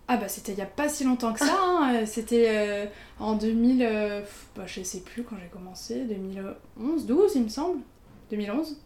Ah 0.08 0.18
bah 0.18 0.28
c'était 0.28 0.52
il 0.52 0.58
y 0.58 0.62
a 0.62 0.66
pas 0.66 0.90
si 0.90 1.06
longtemps 1.06 1.32
que 1.32 1.40
ça, 1.40 1.58
hein. 1.58 1.96
euh, 1.96 2.06
c'était 2.06 2.48
euh, 2.50 2.86
en 3.18 3.36
2000, 3.36 3.82
euh, 3.82 4.22
bah, 4.58 4.64
je 4.66 4.84
sais 4.84 5.00
plus 5.00 5.24
quand 5.24 5.38
j'ai 5.42 5.48
commencé, 5.48 6.04
2011, 6.04 7.06
12 7.06 7.32
il 7.36 7.44
me 7.44 7.48
semble, 7.48 7.80
2011, 8.30 8.78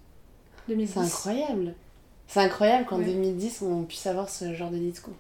2010. 0.68 0.94
C'est 0.94 1.00
incroyable. 1.00 1.74
C'est 2.28 2.40
incroyable 2.40 2.86
qu'en 2.86 3.00
2010 3.00 3.62
on 3.62 3.84
puisse 3.84 4.08
avoir 4.08 4.30
ce 4.30 4.54
genre 4.54 4.72
de 4.72 4.78
discours. 4.78 5.14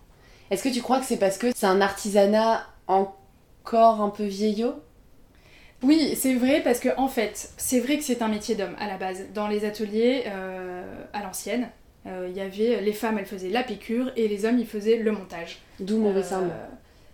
Est-ce 0.51 0.63
que 0.63 0.69
tu 0.69 0.81
crois 0.81 0.99
que 0.99 1.05
c'est 1.05 1.17
parce 1.17 1.37
que 1.37 1.47
c'est 1.55 1.65
un 1.65 1.81
artisanat 1.81 2.65
encore 2.87 4.01
un 4.01 4.09
peu 4.09 4.25
vieillot? 4.25 4.75
Oui, 5.83 6.15
c'est 6.15 6.33
vrai 6.35 6.61
parce 6.63 6.79
que 6.79 6.89
en 6.97 7.07
fait, 7.07 7.49
c'est 7.57 7.79
vrai 7.79 7.97
que 7.97 8.03
c'est 8.03 8.21
un 8.21 8.27
métier 8.27 8.55
d'homme 8.55 8.75
à 8.79 8.87
la 8.87 8.97
base. 8.97 9.25
Dans 9.33 9.47
les 9.47 9.65
ateliers 9.65 10.23
euh, 10.27 10.83
à 11.13 11.21
l'ancienne, 11.21 11.69
euh, 12.07 12.27
il 12.29 12.35
y 12.35 12.41
avait 12.41 12.81
les 12.81 12.93
femmes, 12.93 13.17
elles 13.17 13.25
faisaient 13.25 13.49
la 13.49 13.63
piqûre 13.63 14.11
et 14.15 14.27
les 14.27 14.45
hommes, 14.45 14.59
ils 14.59 14.67
faisaient 14.67 14.97
le 14.97 15.11
montage. 15.11 15.59
D'où 15.79 15.99
Maurice 15.99 16.31
euh, 16.31 16.35
Arnoux. 16.35 16.51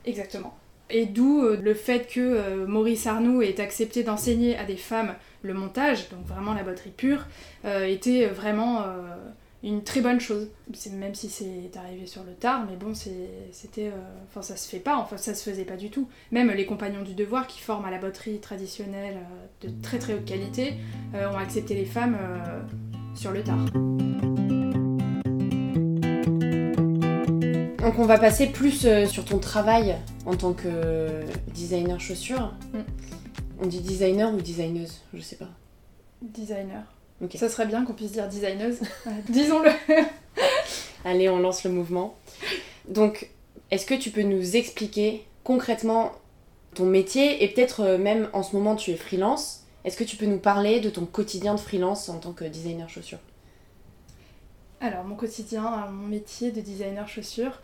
Exactement. 0.06 0.56
Et 0.90 1.06
d'où 1.06 1.42
le 1.42 1.74
fait 1.74 2.06
que 2.06 2.66
Maurice 2.66 3.08
Arnoux 3.08 3.42
ait 3.42 3.62
accepté 3.62 4.04
d'enseigner 4.04 4.58
à 4.58 4.66
des 4.66 4.76
femmes 4.76 5.16
le 5.42 5.54
montage, 5.54 6.10
donc 6.10 6.26
vraiment 6.26 6.54
la 6.54 6.64
botterie 6.64 6.90
pure, 6.90 7.28
était 7.64 8.26
vraiment 8.26 8.84
une 9.64 9.84
très 9.84 10.02
bonne 10.02 10.20
chose. 10.20 10.48
Même 10.92 11.14
si 11.14 11.30
c'est 11.30 11.78
arrivé 11.78 12.06
sur 12.06 12.24
le 12.24 12.34
tard, 12.34 12.66
mais 12.70 12.76
bon, 12.76 12.94
c'était. 12.94 13.88
Euh, 13.88 14.24
enfin, 14.28 14.42
ça 14.42 14.56
se 14.56 14.68
fait 14.68 14.80
pas, 14.80 14.98
enfin, 14.98 15.18
ça 15.18 15.34
se 15.34 15.50
faisait 15.50 15.66
pas 15.66 15.78
du 15.78 15.90
tout. 15.90 16.08
Même 16.32 16.52
les 16.52 16.66
compagnons 16.66 17.04
du 17.04 17.14
devoir 17.14 17.48
qui 17.48 17.60
forment 17.60 17.86
à 17.86 17.92
la 17.92 18.00
botterie 18.00 18.40
traditionnelle 18.40 19.18
euh, 19.18 19.68
de 19.68 19.82
très 19.82 20.00
très 20.00 20.14
haute 20.14 20.26
qualité 20.26 20.76
euh, 21.16 21.30
ont 21.32 21.38
accepté 21.38 21.76
les 21.76 21.86
femmes 21.86 22.18
sur 23.16 23.32
le 23.32 23.44
tard. 23.44 23.66
Donc, 27.80 28.00
on 28.00 28.06
va 28.06 28.18
passer 28.18 28.48
plus 28.48 28.88
sur 29.08 29.26
ton 29.26 29.40
travail 29.40 29.96
en 30.26 30.36
tant 30.36 30.54
que 30.54 31.24
designer 31.54 32.00
chaussures. 32.00 32.54
Mm. 32.74 32.80
On 33.64 33.68
dit 33.68 33.82
designer 33.82 34.34
ou 34.34 34.38
designeuse 34.38 35.02
Je 35.14 35.22
sais 35.22 35.36
pas. 35.36 35.50
Designer. 36.22 36.84
Ça 37.36 37.50
serait 37.50 37.68
bien 37.68 37.86
qu'on 37.86 37.94
puisse 37.94 38.14
dire 38.14 38.28
designeuse. 38.28 38.80
Disons-le. 39.30 39.72
Allez, 41.06 41.30
on 41.30 41.40
lance 41.40 41.64
le 41.64 41.72
mouvement. 41.72 42.16
Donc, 42.88 43.30
est-ce 43.70 43.86
que 43.86 43.94
tu 43.94 44.10
peux 44.10 44.24
nous 44.24 44.56
expliquer 44.56 45.26
concrètement 45.44 46.14
ton 46.74 46.86
métier 46.86 47.44
et 47.44 47.48
peut-être 47.50 47.82
euh, 47.82 47.98
même 47.98 48.30
en 48.34 48.44
ce 48.44 48.56
moment 48.56 48.76
tu 48.76 48.92
es 48.92 48.96
freelance. 48.96 49.66
Est-ce 49.84 49.98
que 49.98 50.04
tu 50.04 50.16
peux 50.16 50.26
nous 50.26 50.38
parler 50.38 50.80
de 50.80 50.90
ton 50.90 51.06
quotidien 51.06 51.56
de 51.56 51.60
freelance 51.60 52.08
en 52.10 52.20
tant 52.20 52.34
que 52.34 52.46
designer 52.46 52.88
chaussures? 52.88 53.20
Alors, 54.80 55.04
mon 55.04 55.16
quotidien, 55.16 55.88
mon 55.92 56.08
métier 56.08 56.52
de 56.52 56.62
designer 56.62 57.08
chaussures. 57.08 57.62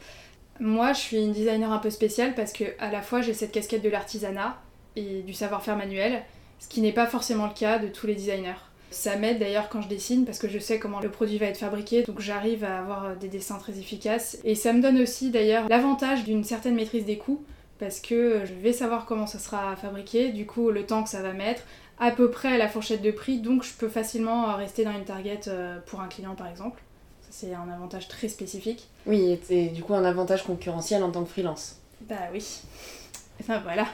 Moi, 0.60 0.94
je 0.94 1.00
suis 1.00 1.18
une 1.18 1.32
designer 1.32 1.72
un 1.72 1.78
peu 1.78 1.90
spéciale 1.90 2.34
parce 2.36 2.52
que 2.52 2.64
à 2.80 2.92
la 2.92 3.02
fois 3.02 3.22
j'ai 3.22 3.34
cette 3.34 3.52
casquette 3.52 3.84
de 3.84 3.90
l'artisanat 3.90 4.60
et 4.96 5.22
du 5.22 5.34
savoir-faire 5.34 5.78
manuel, 5.78 6.24
ce 6.60 6.68
qui 6.68 6.82
n'est 6.82 6.92
pas 6.92 7.06
forcément 7.06 7.46
le 7.46 7.54
cas 7.54 7.78
de 7.78 7.88
tous 7.88 8.08
les 8.08 8.16
designers. 8.16 8.56
Ça 8.90 9.16
m'aide 9.18 9.40
d'ailleurs 9.40 9.70
quand 9.70 9.82
je 9.82 9.88
dessine 9.88 10.26
parce 10.26 10.40
que 10.40 10.48
je 10.48 10.60
sais 10.60 10.80
comment 10.80 11.00
le 11.00 11.10
produit 11.10 11.38
va 11.38 11.48
être 11.48 11.58
fabriqué, 11.58 12.04
donc 12.04 12.20
j'arrive 12.20 12.64
à 12.64 12.80
avoir 12.80 13.16
des 13.16 13.28
dessins 13.28 13.58
très 13.58 13.78
efficaces. 13.80 14.38
Et 14.44 14.56
ça 14.56 14.74
me 14.74 14.82
donne 14.82 15.00
aussi 15.00 15.30
d'ailleurs 15.30 15.68
l'avantage 15.70 16.24
d'une 16.24 16.44
certaine 16.44 16.76
maîtrise 16.76 17.06
des 17.06 17.18
coûts 17.18 17.44
parce 17.80 18.00
que 18.00 18.44
je 18.46 18.54
vais 18.54 18.74
savoir 18.74 19.06
comment 19.06 19.28
ça 19.28 19.40
sera 19.40 19.76
fabriqué, 19.76 20.30
du 20.30 20.46
coup 20.46 20.72
le 20.72 20.86
temps 20.86 21.04
que 21.04 21.10
ça 21.10 21.22
va 21.22 21.34
mettre, 21.34 21.62
à 22.00 22.12
peu 22.12 22.32
près 22.32 22.54
à 22.54 22.58
la 22.58 22.68
fourchette 22.68 23.02
de 23.02 23.12
prix, 23.12 23.40
donc 23.40 23.64
je 23.64 23.74
peux 23.74 23.90
facilement 23.90 24.56
rester 24.56 24.84
dans 24.84 24.92
une 24.92 25.06
target 25.06 25.42
euh, 25.48 25.78
pour 25.86 26.00
un 26.00 26.08
client 26.08 26.36
par 26.36 26.48
exemple. 26.48 26.82
Ça 27.22 27.28
c'est 27.32 27.54
un 27.54 27.70
avantage 27.70 28.08
très 28.08 28.30
spécifique. 28.30 28.88
Oui, 29.06 29.38
et 29.50 29.68
du 29.68 29.84
coup 29.84 29.94
un 29.94 30.06
avantage 30.06 30.44
concurrentiel 30.44 31.04
en 31.04 31.12
tant 31.12 31.24
que 31.24 31.30
freelance. 31.30 31.78
Bah 32.02 32.16
oui. 32.32 32.46
Enfin 33.40 33.60
voilà. 33.60 33.86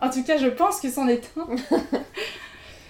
En 0.00 0.10
tout 0.10 0.22
cas, 0.22 0.36
je 0.36 0.46
pense 0.46 0.80
que 0.80 0.90
c'en 0.90 1.08
est 1.08 1.30
un. 1.36 1.46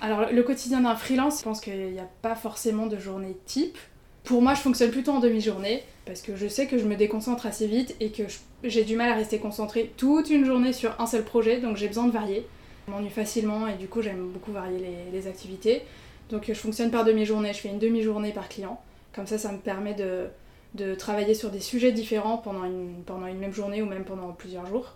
Alors, 0.05 0.33
le 0.33 0.43
quotidien 0.43 0.81
d'un 0.81 0.97
freelance, 0.97 1.39
je 1.39 1.45
pense 1.45 1.61
qu'il 1.61 1.93
n'y 1.93 2.01
a 2.01 2.09
pas 2.23 2.35
forcément 2.35 2.87
de 2.87 2.99
journée 2.99 3.37
type. 3.47 3.79
Pour 4.25 4.43
moi, 4.43 4.55
je 4.55 4.61
fonctionne 4.61 4.91
plutôt 4.91 5.13
en 5.13 5.21
demi-journée 5.21 5.85
parce 6.07 6.23
que 6.23 6.35
je 6.35 6.49
sais 6.49 6.67
que 6.67 6.77
je 6.77 6.85
me 6.87 6.97
déconcentre 6.97 7.47
assez 7.47 7.69
vite 7.69 7.95
et 8.01 8.11
que 8.11 8.25
j'ai 8.65 8.83
du 8.83 8.97
mal 8.97 9.13
à 9.13 9.15
rester 9.15 9.39
concentrée 9.39 9.93
toute 9.97 10.29
une 10.29 10.45
journée 10.45 10.73
sur 10.73 11.01
un 11.01 11.07
seul 11.07 11.23
projet, 11.23 11.61
donc 11.61 11.77
j'ai 11.77 11.87
besoin 11.87 12.09
de 12.09 12.11
varier. 12.11 12.45
Je 12.89 12.93
m'ennuie 12.93 13.11
facilement 13.11 13.69
et 13.69 13.75
du 13.75 13.87
coup, 13.87 14.03
j'aime 14.03 14.27
beaucoup 14.27 14.51
varier 14.51 14.85
les, 15.13 15.27
activités. 15.29 15.83
Donc, 16.31 16.47
je 16.49 16.55
fonctionne 16.55 16.91
par 16.91 17.05
demi-journée, 17.05 17.53
je 17.53 17.61
fais 17.61 17.69
une 17.69 17.79
demi-journée 17.79 18.33
par 18.33 18.49
client. 18.49 18.83
Comme 19.15 19.29
ça, 19.29 19.39
ça 19.39 19.53
me 19.53 19.59
permet 19.59 19.95
de, 19.95 20.95
travailler 20.97 21.35
sur 21.35 21.51
des 21.51 21.61
sujets 21.61 21.93
différents 21.93 22.39
pendant 22.39 22.65
une, 22.65 23.05
pendant 23.07 23.29
une 23.29 23.39
même 23.39 23.55
journée 23.55 23.81
ou 23.83 23.87
même 23.87 24.05
pendant 24.05 24.33
plusieurs 24.33 24.67
jours. 24.67 24.95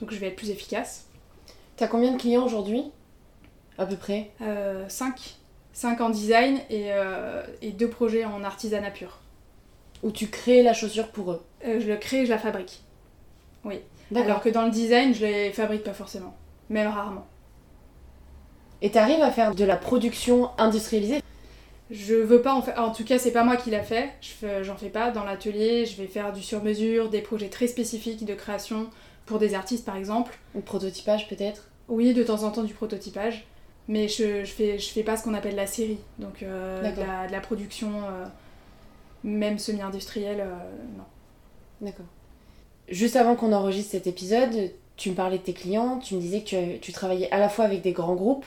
Donc, 0.00 0.10
je 0.10 0.16
vais 0.16 0.28
être 0.28 0.36
plus 0.36 0.48
efficace. 0.48 1.04
T'as 1.76 1.86
combien 1.86 2.12
de 2.12 2.18
clients 2.18 2.46
aujourd'hui? 2.46 2.84
À 3.78 3.86
peu 3.86 3.96
près 3.96 4.30
5. 4.40 4.46
Euh, 4.46 4.86
5 5.72 6.00
en 6.00 6.10
design 6.10 6.58
et, 6.70 6.92
euh, 6.92 7.44
et 7.62 7.70
deux 7.70 7.88
projets 7.88 8.24
en 8.24 8.42
artisanat 8.42 8.90
pur. 8.90 9.20
Où 10.02 10.10
tu 10.10 10.28
crées 10.28 10.62
la 10.62 10.74
chaussure 10.74 11.08
pour 11.08 11.30
eux 11.30 11.42
euh, 11.64 11.80
Je 11.80 11.86
le 11.86 11.96
crée 11.96 12.22
et 12.22 12.26
je 12.26 12.30
la 12.30 12.38
fabrique. 12.38 12.82
Oui. 13.64 13.80
Alors 14.14 14.40
que 14.40 14.48
dans 14.48 14.64
le 14.64 14.70
design, 14.70 15.14
je 15.14 15.24
les 15.24 15.52
fabrique 15.52 15.84
pas 15.84 15.92
forcément. 15.92 16.34
Même 16.70 16.88
rarement. 16.88 17.26
Et 18.82 18.90
t'arrives 18.90 19.22
à 19.22 19.30
faire 19.30 19.54
de 19.54 19.64
la 19.64 19.76
production 19.76 20.50
industrialisée? 20.58 21.22
Je 21.90 22.14
veux 22.14 22.42
pas 22.42 22.54
en 22.54 22.62
faire. 22.62 22.80
En 22.80 22.92
tout 22.92 23.04
cas, 23.04 23.18
c'est 23.18 23.32
pas 23.32 23.44
moi 23.44 23.56
qui 23.56 23.70
l'a 23.70 23.82
fait. 23.82 24.10
J'en 24.62 24.76
fais 24.76 24.90
pas. 24.90 25.10
Dans 25.10 25.24
l'atelier, 25.24 25.86
je 25.86 25.96
vais 25.96 26.06
faire 26.06 26.32
du 26.32 26.42
sur-mesure, 26.42 27.08
des 27.08 27.20
projets 27.20 27.48
très 27.48 27.66
spécifiques 27.66 28.24
de 28.24 28.34
création 28.34 28.90
pour 29.26 29.38
des 29.38 29.54
artistes 29.54 29.84
par 29.84 29.96
exemple. 29.96 30.38
Ou 30.54 30.60
prototypage 30.60 31.28
peut-être? 31.28 31.70
Oui, 31.88 32.12
de 32.12 32.22
temps 32.22 32.42
en 32.42 32.50
temps 32.50 32.62
du 32.62 32.74
prototypage, 32.74 33.46
mais 33.88 34.06
je, 34.06 34.44
je, 34.44 34.50
fais, 34.52 34.78
je 34.78 34.90
fais 34.90 35.02
pas 35.02 35.16
ce 35.16 35.24
qu'on 35.24 35.34
appelle 35.34 35.56
la 35.56 35.66
série, 35.66 35.98
donc 36.18 36.42
euh, 36.42 36.82
de, 36.82 37.32
la, 37.32 37.40
production, 37.40 37.90
euh, 38.04 38.26
même 39.24 39.58
semi-industrielle, 39.58 40.40
euh, 40.40 40.96
non. 40.96 41.04
D'accord. 41.80 42.06
Juste 42.88 43.16
avant 43.16 43.34
qu'on 43.34 43.52
enregistre 43.52 43.92
cet 43.92 44.06
épisode, 44.06 44.72
tu 44.96 45.10
me 45.10 45.14
parlais 45.14 45.38
de 45.38 45.42
tes 45.42 45.54
clients, 45.54 45.98
tu 45.98 46.14
me 46.14 46.20
disais 46.20 46.42
que 46.42 46.76
tu, 46.76 46.92
travaillais 46.92 47.30
à 47.30 47.38
la 47.38 47.48
fois 47.48 47.64
avec 47.64 47.80
des 47.82 47.92
grands 47.92 48.14
groupes 48.14 48.46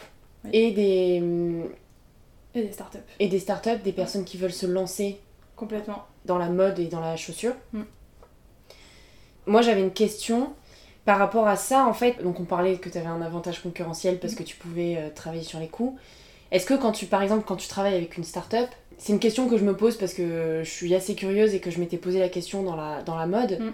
et 0.54 0.72
des... 0.72 1.20
Hum, 1.22 1.70
et 2.54 2.64
des 2.64 2.72
startups. 2.72 2.98
Et 3.20 3.28
des 3.28 3.40
startups, 3.40 3.80
des 3.84 3.94
personnes 3.94 4.26
qui 4.26 4.38
veulent 4.38 4.52
se 4.52 4.66
lancer 4.66 5.20
complètement 5.56 6.06
dans 6.26 6.38
la 6.38 6.50
mode 6.50 6.80
et 6.80 6.88
dans 6.88 7.00
la 7.00 7.16
chaussure. 7.16 7.54
Mm. 7.72 7.84
Moi 9.48 9.62
j'avais 9.62 9.82
une 9.82 9.94
question 9.94 10.54
par 11.12 11.20
rapport 11.20 11.50
à 11.50 11.58
ça, 11.58 11.86
en 11.86 11.94
fait, 11.94 12.24
donc 12.24 12.40
on 12.40 12.46
parlait 12.46 12.78
que 12.78 12.88
tu 12.88 12.98
avais 12.98 13.08
un 13.08 13.22
avantage 13.22 13.62
concurrentiel 13.62 14.18
parce 14.18 14.34
que 14.34 14.44
tu 14.44 14.56
pouvais 14.56 14.96
euh, 14.96 15.10
travailler 15.14 15.44
sur 15.44 15.60
les 15.60 15.68
coûts. 15.68 16.00
Est-ce 16.52 16.66
que 16.66 16.74
quand 16.74 16.94
tu, 16.94 17.06
par 17.06 17.22
exemple, 17.22 17.44
quand 17.46 17.58
tu 17.58 17.68
travailles 17.68 17.96
avec 17.96 18.16
une 18.16 18.24
start-up, 18.24 18.70
c'est 18.98 19.12
une 19.12 19.20
question 19.20 19.50
que 19.50 19.58
je 19.58 19.66
me 19.66 19.76
pose 19.76 19.98
parce 19.98 20.14
que 20.14 20.62
je 20.64 20.70
suis 20.70 20.96
assez 20.96 21.14
curieuse 21.14 21.54
et 21.54 21.60
que 21.60 21.70
je 21.70 21.82
m'étais 21.82 21.98
posé 21.98 22.20
la 22.20 22.30
question 22.30 22.64
dans 22.64 22.78
la, 22.78 23.02
dans 23.04 23.18
la 23.18 23.26
mode. 23.26 23.60
Mm. 23.60 23.74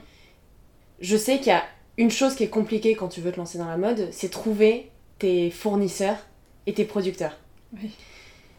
Je 0.99 1.15
sais 1.15 1.37
qu'il 1.37 1.49
y 1.49 1.51
a 1.51 1.63
une 1.97 2.09
chose 2.09 2.33
qui 2.33 2.43
est 2.43 2.49
compliquée 2.49 2.95
quand 2.95 3.07
tu 3.07 3.21
veux 3.21 3.31
te 3.31 3.37
lancer 3.37 3.59
dans 3.59 3.67
la 3.67 3.77
mode, 3.77 4.07
c'est 4.09 4.29
trouver 4.29 4.89
tes 5.19 5.51
fournisseurs 5.51 6.17
et 6.65 6.73
tes 6.73 6.85
producteurs. 6.85 7.37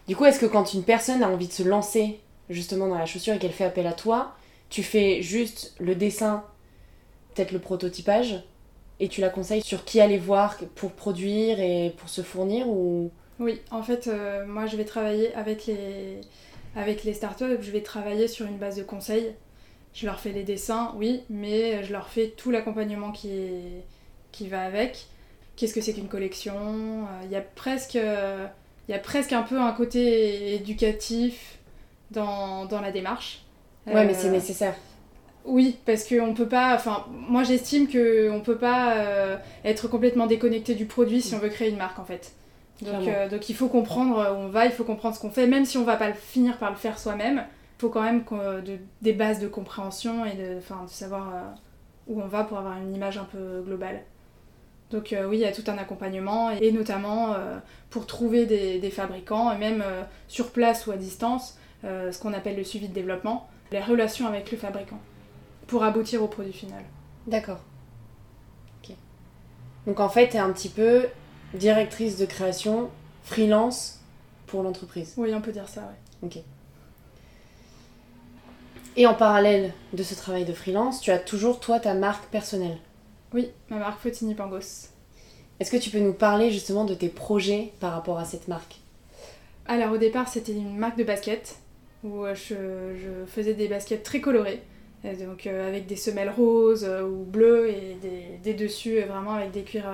Du 0.06 0.14
coup, 0.14 0.24
est-ce 0.24 0.38
que 0.38 0.46
quand 0.46 0.72
une 0.72 0.84
personne 0.84 1.24
a 1.24 1.28
envie 1.28 1.48
de 1.48 1.52
se 1.52 1.64
lancer 1.64 2.20
justement 2.48 2.86
dans 2.86 2.98
la 2.98 3.06
chaussure 3.06 3.34
et 3.34 3.38
qu'elle 3.40 3.50
fait 3.50 3.64
appel 3.64 3.88
à 3.88 3.92
toi, 3.92 4.36
tu 4.70 4.84
fais 4.84 5.20
juste 5.20 5.74
le 5.80 5.96
dessin, 5.96 6.44
peut-être 7.34 7.50
le 7.50 7.58
prototypage, 7.58 8.44
et 9.00 9.08
tu 9.08 9.20
la 9.20 9.30
conseilles 9.30 9.62
sur 9.62 9.84
qui 9.84 10.00
aller 10.00 10.18
voir 10.18 10.56
pour 10.74 10.92
produire 10.92 11.60
et 11.60 11.94
pour 11.96 12.08
se 12.08 12.22
fournir 12.22 12.68
ou? 12.68 13.10
Oui, 13.38 13.60
en 13.70 13.82
fait, 13.82 14.08
euh, 14.08 14.44
moi 14.46 14.66
je 14.66 14.76
vais 14.76 14.84
travailler 14.84 15.34
avec 15.34 15.66
les, 15.66 16.20
avec 16.74 17.04
les 17.04 17.14
startups, 17.14 17.58
je 17.60 17.70
vais 17.70 17.82
travailler 17.82 18.28
sur 18.28 18.46
une 18.46 18.58
base 18.58 18.76
de 18.76 18.82
conseils. 18.82 19.34
Je 19.94 20.06
leur 20.06 20.20
fais 20.20 20.32
les 20.32 20.44
dessins, 20.44 20.92
oui, 20.96 21.22
mais 21.30 21.82
je 21.84 21.92
leur 21.92 22.08
fais 22.08 22.34
tout 22.36 22.50
l'accompagnement 22.50 23.10
qui, 23.10 23.50
qui 24.32 24.48
va 24.48 24.62
avec. 24.62 25.06
Qu'est-ce 25.56 25.74
que 25.74 25.80
c'est 25.80 25.94
qu'une 25.94 26.08
collection? 26.08 26.54
Euh, 26.54 27.24
Il 27.24 27.30
y 27.30 27.36
a 27.36 27.40
presque... 27.40 27.94
il 27.94 28.92
y 28.92 28.94
a 28.94 28.98
presque 28.98 29.32
un 29.32 29.42
peu 29.42 29.58
un 29.60 29.72
côté 29.72 30.54
éducatif 30.54 31.58
dans, 32.10 32.64
dans 32.66 32.80
la 32.80 32.90
démarche. 32.90 33.42
Ouais, 33.86 34.04
mais 34.04 34.14
c'est 34.14 34.28
euh, 34.28 34.32
nécessaire. 34.32 34.74
Oui, 35.48 35.78
parce 35.86 36.04
qu'on 36.04 36.34
peut 36.34 36.46
pas. 36.46 36.74
Enfin, 36.74 37.06
moi 37.10 37.42
j'estime 37.42 37.88
qu'on 37.88 38.42
peut 38.44 38.58
pas 38.58 38.98
euh, 38.98 39.36
être 39.64 39.88
complètement 39.88 40.26
déconnecté 40.26 40.74
du 40.74 40.84
produit 40.84 41.22
si 41.22 41.34
on 41.34 41.38
veut 41.38 41.48
créer 41.48 41.70
une 41.70 41.78
marque 41.78 41.98
en 41.98 42.04
fait. 42.04 42.34
Donc, 42.82 43.08
euh, 43.08 43.28
donc 43.30 43.48
il 43.48 43.56
faut 43.56 43.68
comprendre 43.68 44.18
où 44.18 44.40
on 44.42 44.48
va, 44.48 44.66
il 44.66 44.72
faut 44.72 44.84
comprendre 44.84 45.16
ce 45.16 45.20
qu'on 45.20 45.30
fait, 45.30 45.46
même 45.46 45.64
si 45.64 45.78
on 45.78 45.84
va 45.84 45.96
pas 45.96 46.08
le 46.08 46.14
finir 46.14 46.58
par 46.58 46.70
le 46.70 46.76
faire 46.76 46.98
soi-même. 46.98 47.44
Il 47.78 47.80
faut 47.80 47.88
quand 47.88 48.02
même 48.02 48.24
des 49.00 49.12
bases 49.14 49.40
de 49.40 49.48
compréhension 49.48 50.26
et 50.26 50.34
de, 50.34 50.54
de 50.56 50.88
savoir 50.88 51.28
euh, 51.34 51.40
où 52.08 52.20
on 52.20 52.26
va 52.26 52.44
pour 52.44 52.58
avoir 52.58 52.76
une 52.76 52.94
image 52.94 53.16
un 53.16 53.24
peu 53.24 53.62
globale. 53.64 54.02
Donc 54.90 55.14
oui, 55.28 55.38
il 55.38 55.40
y 55.40 55.44
a 55.44 55.52
tout 55.52 55.64
un 55.66 55.76
accompagnement, 55.76 56.50
et 56.50 56.72
notamment 56.72 57.36
pour 57.90 58.06
trouver 58.06 58.46
des, 58.46 58.78
des, 58.78 58.90
fabricants, 58.90 59.52
et 59.52 59.58
même 59.58 59.84
sur 60.28 60.50
place 60.50 60.86
ou 60.86 60.92
à 60.92 60.96
distance, 60.96 61.58
ce 61.82 62.18
qu'on 62.18 62.32
appelle 62.32 62.56
le 62.56 62.64
suivi 62.64 62.88
de 62.88 62.94
développement, 62.94 63.48
les 63.70 63.80
relations 63.80 64.26
avec 64.26 64.50
le 64.50 64.56
fabricant 64.56 64.98
pour 65.68 65.84
aboutir 65.84 66.20
au 66.22 66.26
produit 66.26 66.52
final. 66.52 66.82
D'accord. 67.28 67.60
Ok. 68.82 68.96
Donc 69.86 70.00
en 70.00 70.08
fait, 70.08 70.30
tu 70.30 70.36
es 70.36 70.40
un 70.40 70.50
petit 70.50 70.70
peu 70.70 71.06
directrice 71.54 72.16
de 72.16 72.26
création, 72.26 72.90
freelance 73.22 74.00
pour 74.46 74.64
l'entreprise. 74.64 75.14
Oui, 75.16 75.32
on 75.32 75.40
peut 75.40 75.52
dire 75.52 75.68
ça, 75.68 75.88
oui. 76.22 76.28
Ok. 76.28 76.42
Et 78.96 79.06
en 79.06 79.14
parallèle 79.14 79.72
de 79.92 80.02
ce 80.02 80.16
travail 80.16 80.44
de 80.44 80.52
freelance, 80.52 81.00
tu 81.00 81.12
as 81.12 81.18
toujours 81.20 81.60
toi 81.60 81.78
ta 81.78 81.94
marque 81.94 82.24
personnelle. 82.30 82.78
Oui, 83.32 83.50
ma 83.68 83.76
marque 83.76 84.00
Fotini 84.00 84.34
Pangos. 84.34 84.88
Est-ce 85.60 85.70
que 85.70 85.76
tu 85.76 85.90
peux 85.90 86.00
nous 86.00 86.14
parler 86.14 86.50
justement 86.50 86.84
de 86.84 86.94
tes 86.94 87.08
projets 87.08 87.72
par 87.78 87.92
rapport 87.92 88.18
à 88.18 88.24
cette 88.24 88.48
marque? 88.48 88.80
Alors 89.66 89.92
au 89.92 89.98
départ, 89.98 90.28
c'était 90.28 90.52
une 90.52 90.78
marque 90.78 90.96
de 90.96 91.04
basket 91.04 91.56
où 92.02 92.24
euh, 92.24 92.34
je, 92.34 92.54
je 92.96 93.26
faisais 93.26 93.54
des 93.54 93.68
baskets 93.68 94.02
très 94.02 94.20
colorées 94.20 94.62
donc 95.04 95.46
euh, 95.46 95.68
avec 95.68 95.86
des 95.86 95.96
semelles 95.96 96.30
roses 96.30 96.84
euh, 96.84 97.02
ou 97.02 97.24
bleues 97.24 97.70
et 97.70 97.96
des, 98.42 98.54
dessus 98.54 98.98
euh, 98.98 99.06
vraiment 99.06 99.32
avec 99.32 99.52
des 99.52 99.62
cuirs 99.62 99.90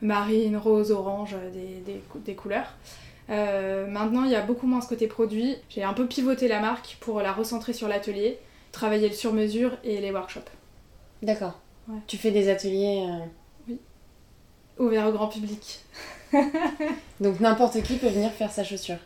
marines, 0.00 0.56
roses, 0.56 0.90
orange, 0.90 1.36
des, 1.52 2.00
des, 2.24 2.34
couleurs. 2.34 2.74
maintenant, 3.28 4.24
il 4.24 4.32
y 4.32 4.34
a 4.34 4.42
beaucoup 4.42 4.66
moins 4.66 4.80
ce 4.80 4.88
côté 4.88 5.06
produit. 5.06 5.56
J'ai 5.68 5.84
un 5.84 5.92
peu 5.92 6.06
pivoté 6.06 6.48
la 6.48 6.60
marque 6.60 6.96
pour 7.00 7.20
la 7.20 7.32
recentrer 7.32 7.72
sur 7.72 7.86
l'atelier, 7.86 8.38
travailler 8.72 9.08
le 9.08 9.14
sur-mesure 9.14 9.76
et 9.84 10.00
les 10.00 10.10
workshops. 10.10 10.50
D'accord. 11.22 11.60
Tu 12.08 12.16
fais 12.16 12.32
des 12.32 12.48
ateliers 12.50 13.06
Oui. 13.68 13.78
Ouverts 14.78 15.06
au 15.06 15.12
grand 15.12 15.28
public. 15.28 15.80
Donc 17.20 17.38
n'importe 17.38 17.80
qui 17.82 17.96
peut 17.96 18.08
venir 18.08 18.32
faire 18.32 18.50
sa 18.50 18.64
chaussure. 18.64 18.98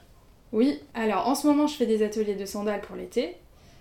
Oui, 0.53 0.81
alors 0.95 1.29
en 1.29 1.35
ce 1.35 1.47
moment 1.47 1.67
je 1.67 1.75
fais 1.75 1.87
des 1.87 2.03
ateliers 2.03 2.37
de 2.37 2.47
sandales 2.47 2.81
pour 2.81 2.97
l'été, 2.97 3.37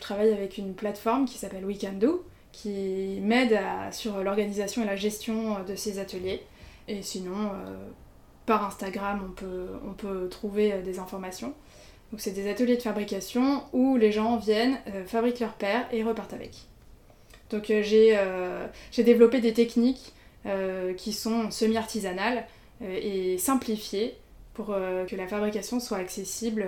travaille 0.05 0.31
avec 0.31 0.59
une 0.59 0.75
plateforme 0.75 1.25
qui 1.25 1.37
s'appelle 1.37 1.65
Weekendo, 1.65 2.23
qui 2.51 3.19
m'aide 3.21 3.59
sur 3.91 4.23
l'organisation 4.23 4.83
et 4.83 4.85
la 4.85 4.95
gestion 4.95 5.63
de 5.63 5.75
ces 5.75 5.97
ateliers. 5.97 6.43
Et 6.87 7.01
sinon, 7.01 7.47
euh, 7.47 7.75
par 8.45 8.65
Instagram, 8.65 9.21
on 9.27 9.31
peut, 9.31 9.67
on 9.87 9.93
peut 9.93 10.29
trouver 10.29 10.73
euh, 10.73 10.81
des 10.83 10.99
informations. 10.99 11.55
Donc 12.11 12.21
c'est 12.21 12.31
des 12.31 12.47
ateliers 12.47 12.77
de 12.77 12.83
fabrication 12.83 13.63
où 13.73 13.97
les 13.97 14.11
gens 14.11 14.37
viennent, 14.37 14.77
euh, 14.93 15.05
fabriquent 15.05 15.39
leur 15.39 15.53
paire 15.53 15.87
et 15.91 16.03
repartent 16.03 16.33
avec. 16.33 16.55
Donc 17.49 17.65
j'ai 17.67 19.03
développé 19.03 19.39
des 19.39 19.53
techniques 19.53 20.13
qui 20.97 21.13
sont 21.13 21.51
semi-artisanales 21.51 22.47
et 22.81 23.37
simplifiées 23.37 24.15
pour 24.55 24.67
que 24.67 25.15
la 25.15 25.27
fabrication 25.27 25.79
soit 25.79 25.99
accessible 25.99 26.67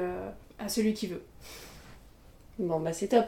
à 0.60 0.70
celui 0.70 0.94
qui 0.94 1.08
veut. 1.08 1.24
Bon, 2.60 2.80
bah 2.80 2.94
c'est 2.94 3.10
top. 3.10 3.28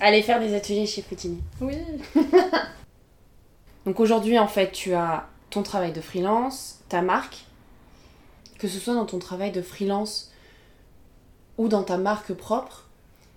Allez 0.00 0.22
faire 0.22 0.40
des 0.40 0.54
ateliers 0.54 0.86
chez 0.86 1.02
Fotini. 1.02 1.42
Oui. 1.60 1.76
Donc 3.86 4.00
aujourd'hui, 4.00 4.38
en 4.38 4.48
fait, 4.48 4.72
tu 4.72 4.94
as 4.94 5.28
ton 5.50 5.62
travail 5.62 5.92
de 5.92 6.00
freelance, 6.00 6.80
ta 6.88 7.02
marque, 7.02 7.44
que 8.58 8.68
ce 8.68 8.78
soit 8.78 8.94
dans 8.94 9.06
ton 9.06 9.18
travail 9.18 9.52
de 9.52 9.62
freelance 9.62 10.32
ou 11.58 11.68
dans 11.68 11.84
ta 11.84 11.96
marque 11.96 12.32
propre, 12.32 12.88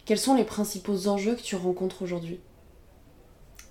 quels 0.05 0.17
sont 0.17 0.35
les 0.35 0.43
principaux 0.43 1.07
enjeux 1.07 1.35
que 1.35 1.41
tu 1.41 1.55
rencontres 1.55 2.01
aujourd'hui? 2.01 2.39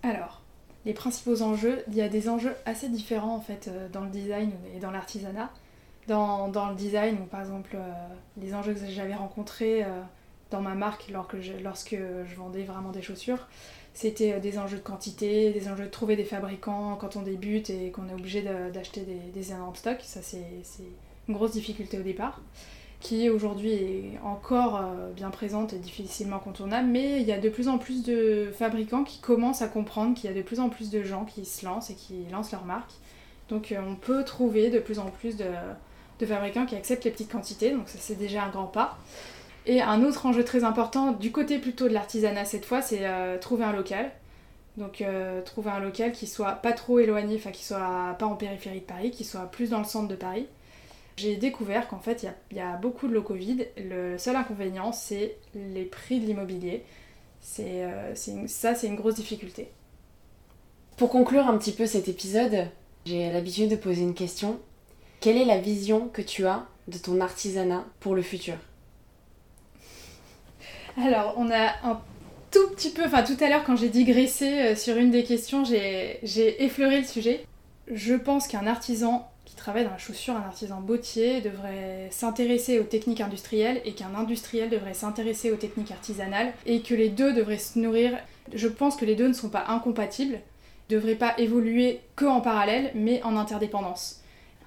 Alors, 0.03 0.41
les 0.85 0.95
principaux 0.95 1.43
enjeux, 1.43 1.83
il 1.89 1.95
y 1.95 2.01
a 2.01 2.09
des 2.09 2.29
enjeux 2.29 2.55
assez 2.65 2.89
différents 2.89 3.35
en 3.35 3.41
fait 3.41 3.69
euh, 3.69 3.89
dans 3.89 4.03
le 4.03 4.11
design 4.11 4.53
et 4.75 4.79
dans 4.79 4.91
l'artisanat. 4.91 5.51
Dans, 6.07 6.47
le 6.47 6.75
design, 6.75 7.27
par 7.27 7.41
exemple, 7.41 7.73
euh, 7.75 7.93
les 8.39 8.55
enjeux 8.55 8.73
que 8.73 8.81
j'avais 8.87 9.15
rencontrés 9.15 9.85
euh, 9.85 10.01
dans 10.51 10.61
ma 10.61 10.75
marque 10.75 11.09
lorsque 11.11 11.41
je, 11.41 11.53
lorsque 11.63 11.97
je 11.97 12.35
vendais 12.37 12.65
vraiment 12.65 12.91
des 12.91 13.03
chaussures, 13.03 13.47
c'était 13.95 14.33
euh, 14.33 14.41
des 14.41 14.59
enjeux 14.59 14.79
de 14.79 14.83
quantité, 14.83 15.51
des 15.53 15.69
enjeux 15.69 15.85
de 15.85 15.91
trouver 15.91 16.17
des 16.17 16.25
fabricants 16.25 16.97
quand 17.01 17.17
on 17.17 17.23
débute 17.23 17.71
et 17.71 17.91
qu'on 17.91 18.09
est 18.09 18.15
obligé 18.15 18.43
d'acheter 18.43 19.01
des, 19.01 19.19
des 19.35 19.51
énormes 19.51 19.75
stocks. 19.75 20.03
Ça, 20.03 20.21
c'est 20.23 20.45
une 21.29 21.35
grosse 21.35 21.53
difficulté 21.53 21.99
au 21.99 22.03
départ, 22.03 22.41
qui 23.01 23.29
aujourd'hui 23.29 23.73
est 23.73 24.19
encore 24.25 24.77
euh, 24.77 25.13
bien 25.13 25.31
présente 25.31 25.73
et 25.73 25.79
difficilement 25.79 26.39
contournable. 26.39 26.89
Mais 26.89 27.21
il 27.21 27.27
y 27.27 27.33
a 27.33 27.39
de 27.39 27.49
plus 27.49 27.69
en 27.69 27.79
plus 27.79 28.05
de 28.05 28.51
fabricants 28.57 29.05
qui 29.05 29.19
commencent 29.21 29.63
à 29.63 29.69
comprendre 29.69 30.15
qu'il 30.15 30.31
y 30.31 30.33
a 30.33 30.37
de 30.37 30.43
plus 30.43 30.61
en 30.61 30.69
plus 30.69 30.91
de 30.91 31.03
gens 31.03 31.25
qui 31.25 31.45
se 31.45 31.65
lancent 31.67 31.91
et 31.91 31.95
qui 31.95 32.25
lancent 32.31 32.53
leur 32.53 32.65
marque. 32.65 32.93
Donc 33.49 33.73
euh, 33.73 33.81
on 33.87 33.97
peut 33.97 34.25
trouver 34.25 34.71
de 34.71 34.79
plus 34.79 34.99
en 34.99 35.11
plus 35.11 35.37
de, 35.37 35.47
de 36.21 36.27
fabricants 36.27 36.67
qui 36.67 36.77
acceptent 36.77 37.05
les 37.05 37.11
petites 37.11 37.33
quantités, 37.33 37.73
donc 37.73 37.89
ça 37.89 37.99
c'est 37.99 38.15
déjà 38.17 38.45
un 38.45 38.51
grand 38.51 38.67
pas. 38.67 38.99
Et 39.69 39.83
un 39.83 40.03
autre 40.03 40.25
enjeu 40.25 40.45
très 40.45 40.65
important, 40.65 41.13
du 41.13 41.31
côté 41.31 41.59
plutôt 41.59 41.89
de 41.89 41.93
l'artisanat 41.93 42.47
cette 42.47 42.65
fois, 42.65 42.81
c'est 42.81 43.07
euh, 43.07 43.39
trouver 43.39 43.65
un 43.65 43.73
local. 43.73 44.11
Donc 44.79 45.03
euh, 45.03 45.43
trouver 45.43 45.71
un 45.71 45.79
local 45.79 46.13
qui 46.13 46.27
soit 46.27 46.53
pas 46.53 46.73
trop 46.73 47.01
éloigné, 47.01 47.37
enfin 47.37 47.51
qui 47.51 47.63
soit 47.63 48.17
pas 48.19 48.25
en 48.25 48.35
périphérie 48.35 48.81
de 48.81 48.87
Paris, 48.87 49.11
qui 49.11 49.25
soit 49.25 49.51
plus 49.51 49.71
dans 49.71 49.79
le 49.79 49.85
centre 49.85 50.09
de 50.09 50.15
Paris. 50.15 50.47
J'ai 51.19 51.37
découvert 51.37 51.87
qu'en 51.89 51.99
fait 51.99 52.27
il 52.51 52.57
y, 52.57 52.61
a 52.61 52.77
beaucoup 52.77 53.09
de 53.09 53.13
locaux 53.13 53.35
vides. 53.35 53.69
Le 53.77 54.17
seul 54.17 54.37
inconvénient 54.37 54.93
c'est 54.93 55.37
les 55.55 55.85
prix 55.85 56.21
de 56.21 56.27
l'immobilier. 56.27 56.83
C'est, 57.43 57.85
euh, 57.85 58.15
ça 58.47 58.75
c'est 58.75 58.87
une 58.87 58.97
grosse 58.97 59.17
difficulté. 59.17 59.69
Pour 60.97 61.11
conclure 61.11 61.47
un 61.47 61.59
petit 61.59 61.73
peu 61.73 61.85
cet 61.85 62.09
épisode, 62.09 62.69
j'ai 63.05 63.31
l'habitude 63.31 63.69
de 63.69 63.77
poser 63.77 64.01
une 64.01 64.15
question. 64.15 64.61
Quelle 65.21 65.37
est 65.37 65.45
la 65.45 65.59
vision 65.59 66.09
que 66.09 66.23
tu 66.23 66.47
as 66.47 66.67
de 66.87 66.97
ton 66.97 67.21
artisanat 67.21 67.85
pour 68.01 68.15
le 68.15 68.23
futur? 68.23 68.57
Alors, 71.05 71.35
on 71.37 71.51
a 71.51 71.75
un 71.85 72.01
tout 72.51 72.69
petit 72.71 72.91
peu, 72.91 73.05
enfin 73.05 73.23
tout 73.23 73.37
à 73.43 73.49
l'heure 73.49 73.65
quand 73.65 73.77
j'ai 73.77 73.89
digressé 73.89 74.47
euh, 74.47 74.77
sur 74.77 74.97
une 74.97 75.11
des 75.11 75.25
questions, 75.25 75.65
j'ai 75.65 76.63
effleuré 76.63 77.01
le 77.01 77.07
sujet. 77.07 77.45
Je 77.91 78.15
pense 78.15 78.47
qu'un 78.49 78.67
artisan 78.67 79.31
qui 79.45 79.55
travaille 79.55 79.85
dans 79.85 79.91
la 79.91 79.99
chaussure, 79.99 80.35
un 80.35 80.43
artisan 80.43 80.81
bottier, 80.81 81.41
devrait 81.41 82.09
s'intéresser 82.11 82.79
aux 82.79 82.85
techniques 82.85 83.21
industrielles 83.21 83.81
et 83.85 83.93
qu'un 83.93 84.15
industriel 84.15 84.69
devrait 84.69 84.95
s'intéresser 84.95 85.51
aux 85.51 85.57
techniques 85.57 85.91
artisanales 85.91 86.53
et 86.67 86.81
que 86.83 86.95
les 86.95 87.09
deux 87.09 87.33
devraient 87.33 87.59
se 87.59 87.79
nourrir. 87.79 88.13
Je 88.55 88.69
pense 88.69 88.97
que 88.97 89.05
les 89.05 89.15
deux 89.15 89.29
ne 89.29 89.33
sont 89.33 89.49
pas 89.49 89.65
incompatibles, 89.69 90.41
devraient 90.91 91.15
pas 91.15 91.35
évoluer 91.39 92.01
que 92.17 92.27
en 92.27 92.41
parallèle, 92.41 92.91
mais 92.95 93.23
en 93.23 93.37
interdépendance 93.37 94.18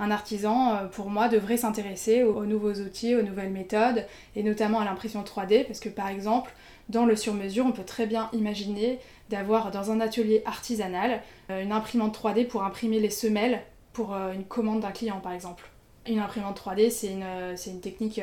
un 0.01 0.09
artisan, 0.09 0.75
euh, 0.75 0.87
pour 0.87 1.09
moi, 1.09 1.29
devrait 1.29 1.57
s'intéresser 1.57 2.23
aux, 2.23 2.45
nouveaux 2.45 2.73
outils, 2.73 3.15
aux 3.15 3.21
nouvelles 3.21 3.51
méthodes, 3.51 4.05
et 4.35 4.41
notamment 4.41 4.79
à 4.79 4.85
l'impression 4.85 5.21
3D, 5.21 5.65
parce 5.65 5.79
que 5.79 5.89
par 5.89 6.07
exemple, 6.07 6.51
dans 6.89 7.05
le 7.05 7.15
sur-mesure, 7.15 7.67
on 7.67 7.71
peut 7.71 7.83
très 7.83 8.07
bien 8.07 8.27
imaginer 8.33 8.99
d'avoir 9.29 9.69
dans 9.69 9.91
un 9.91 10.01
atelier 10.01 10.41
artisanal 10.45 11.21
euh, 11.51 11.61
une 11.61 11.71
imprimante 11.71 12.17
3D 12.17 12.47
pour 12.47 12.63
imprimer 12.63 12.99
les 12.99 13.11
semelles 13.11 13.61
pour 13.93 14.15
euh, 14.15 14.33
une 14.33 14.43
commande 14.43 14.79
d'un 14.79 14.91
client, 14.91 15.19
par 15.19 15.33
exemple. 15.33 15.69
Une 16.07 16.17
imprimante 16.17 16.59
3D, 16.59 16.89
c'est 16.89 17.11
une, 17.11 17.23
une, 17.67 17.79
technique 17.79 18.19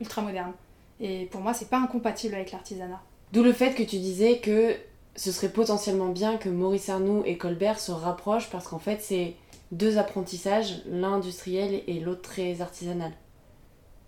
ultra 0.00 0.22
moderne. 0.22 0.52
Et 1.00 1.26
pour 1.26 1.42
moi, 1.42 1.52
c'est 1.52 1.68
pas 1.68 1.76
incompatible 1.76 2.34
avec 2.34 2.50
l'artisanat. 2.50 3.02
D'où 3.32 3.42
le 3.42 3.52
fait 3.52 3.74
que 3.74 3.82
tu 3.82 3.98
disais 3.98 4.38
que 4.38 4.74
ce 5.16 5.32
serait 5.32 5.50
potentiellement 5.50 6.08
bien 6.08 6.38
que 6.38 6.48
Maurice 6.48 6.88
Arnoux 6.88 7.22
et 7.26 7.36
Colbert 7.36 7.78
se 7.78 7.92
rapprochent 7.92 8.48
parce 8.48 8.66
qu'en 8.68 8.78
fait, 8.78 9.02
c'est 9.02 9.34
deux 9.72 9.98
apprentissages, 9.98 10.82
l'un 10.86 11.14
industriel 11.14 11.82
et 11.86 12.00
l'autre 12.00 12.22
très 12.22 12.60
artisanal. 12.60 13.12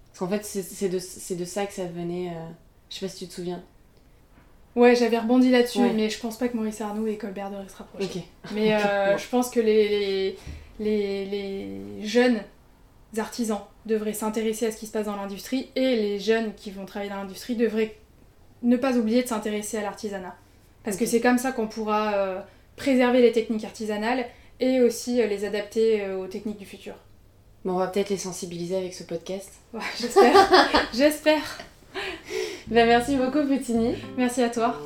Parce 0.09 0.19
qu'en 0.19 0.29
fait, 0.29 0.45
c'est 0.45 0.89
de, 0.89 0.99
de, 1.35 1.45
ça 1.45 1.67
que 1.67 1.73
ça 1.73 1.87
venait. 1.87 2.31
Euh, 2.31 2.49
je 2.91 2.97
sais 2.97 3.07
pas 3.07 3.13
si 3.13 3.25
tu 3.25 3.29
te 3.29 3.35
souviens. 3.35 3.63
Ouais, 4.75 4.95
j'avais 4.97 5.19
rebondi 5.19 5.51
là-dessus, 5.51 5.81
mais 5.95 6.09
je 6.09 6.19
pense 6.19 6.39
pas 6.39 6.49
que 6.49 6.57
Maurice 6.57 6.81
Arnaud 6.81 7.07
et 7.07 7.17
Colbert 7.17 7.51
devraient 7.51 7.69
se 7.69 7.77
rapprocher. 7.77 8.25
Mais 8.55 8.75
euh, 8.85 9.19
je 9.19 9.29
pense 9.29 9.51
que 9.51 9.61
les, 9.61 10.37
les, 10.81 11.27
les, 11.27 12.07
jeunes 12.07 12.41
artisans 13.19 13.61
devraient 13.85 14.15
s'intéresser 14.15 14.67
à 14.67 14.73
ce 14.73 14.79
qui 14.79 14.87
se 14.87 14.93
passe 14.93 15.07
dans 15.07 15.17
l'industrie 15.17 15.69
et 15.77 15.97
les 15.97 16.19
jeunes 16.19 16.55
qui 16.55 16.71
vont 16.71 16.87
travailler 16.87 17.11
dans 17.11 17.19
l'industrie 17.19 17.57
devraient 17.57 17.97
ne 18.63 18.77
pas 18.77 18.97
oublier 18.97 19.23
de 19.23 19.29
s'intéresser 19.29 19.77
à 19.77 19.83
l'artisanat. 19.83 20.35
Parce 20.85 20.97
que 20.97 21.05
c'est 21.05 21.21
comme 21.21 21.39
ça 21.39 21.53
qu'on 21.53 21.67
pourra 21.67 22.15
euh, 22.15 22.41
préserver 22.77 23.21
les 23.21 23.33
techniques 23.33 23.65
artisanales 23.65 24.25
et 24.63 24.81
aussi 24.81 25.21
euh, 25.21 25.27
les 25.27 25.45
adapter 25.45 26.03
euh, 26.03 26.19
aux 26.19 26.29
techniques 26.29 26.59
du 26.59 26.65
futur. 26.67 26.95
Bon, 27.65 27.73
on 27.73 27.79
va 27.79 27.89
peut-être 27.89 28.11
les 28.11 28.17
sensibiliser 28.17 28.77
avec 28.77 28.95
ce 28.95 29.03
podcast. 29.03 29.51
Ouais, 29.75 29.81
j'espère. 29.99 30.35
j'espère. 30.95 31.59
Ben, 32.69 32.87
merci 32.87 33.17
beaucoup, 33.17 33.43
Petini. 33.49 33.95
Merci 34.19 34.43
à 34.43 34.51
toi. 34.51 34.77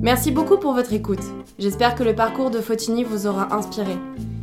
Merci 0.00 0.30
beaucoup 0.30 0.56
pour 0.58 0.74
votre 0.74 0.92
écoute. 0.92 1.24
J'espère 1.58 1.96
que 1.96 2.04
le 2.04 2.14
parcours 2.14 2.50
de 2.52 2.60
Fotini 2.60 3.02
vous 3.02 3.26
aura 3.26 3.52
inspiré. 3.52 3.96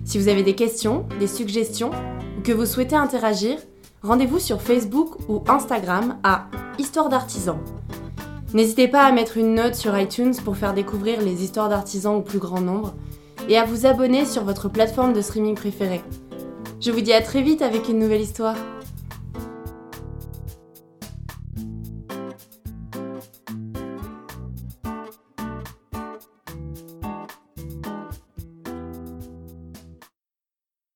Si 0.03 0.19
vous 0.19 0.27
avez 0.27 0.43
des 0.43 0.55
questions, 0.55 1.07
des 1.19 1.27
suggestions 1.27 1.91
ou 2.37 2.41
que 2.41 2.51
vous 2.51 2.65
souhaitez 2.65 2.97
interagir, 2.97 3.57
rendez-vous 4.03 4.39
sur 4.39 4.61
Facebook 4.61 5.29
ou 5.29 5.41
Instagram 5.47 6.19
à 6.23 6.47
Histoire 6.77 7.07
d'artisan. 7.07 7.57
N'hésitez 8.53 8.89
pas 8.89 9.05
à 9.05 9.13
mettre 9.13 9.37
une 9.37 9.55
note 9.55 9.75
sur 9.75 9.97
iTunes 9.97 10.33
pour 10.43 10.57
faire 10.57 10.73
découvrir 10.73 11.21
les 11.21 11.41
histoires 11.41 11.69
d'artisans 11.69 12.15
au 12.15 12.21
plus 12.21 12.39
grand 12.39 12.59
nombre 12.59 12.93
et 13.47 13.57
à 13.57 13.63
vous 13.63 13.85
abonner 13.85 14.25
sur 14.25 14.43
votre 14.43 14.67
plateforme 14.67 15.13
de 15.13 15.21
streaming 15.21 15.55
préférée. 15.55 16.01
Je 16.81 16.91
vous 16.91 16.99
dis 16.99 17.13
à 17.13 17.21
très 17.21 17.41
vite 17.41 17.61
avec 17.61 17.87
une 17.87 17.99
nouvelle 17.99 18.21
histoire. 18.21 18.57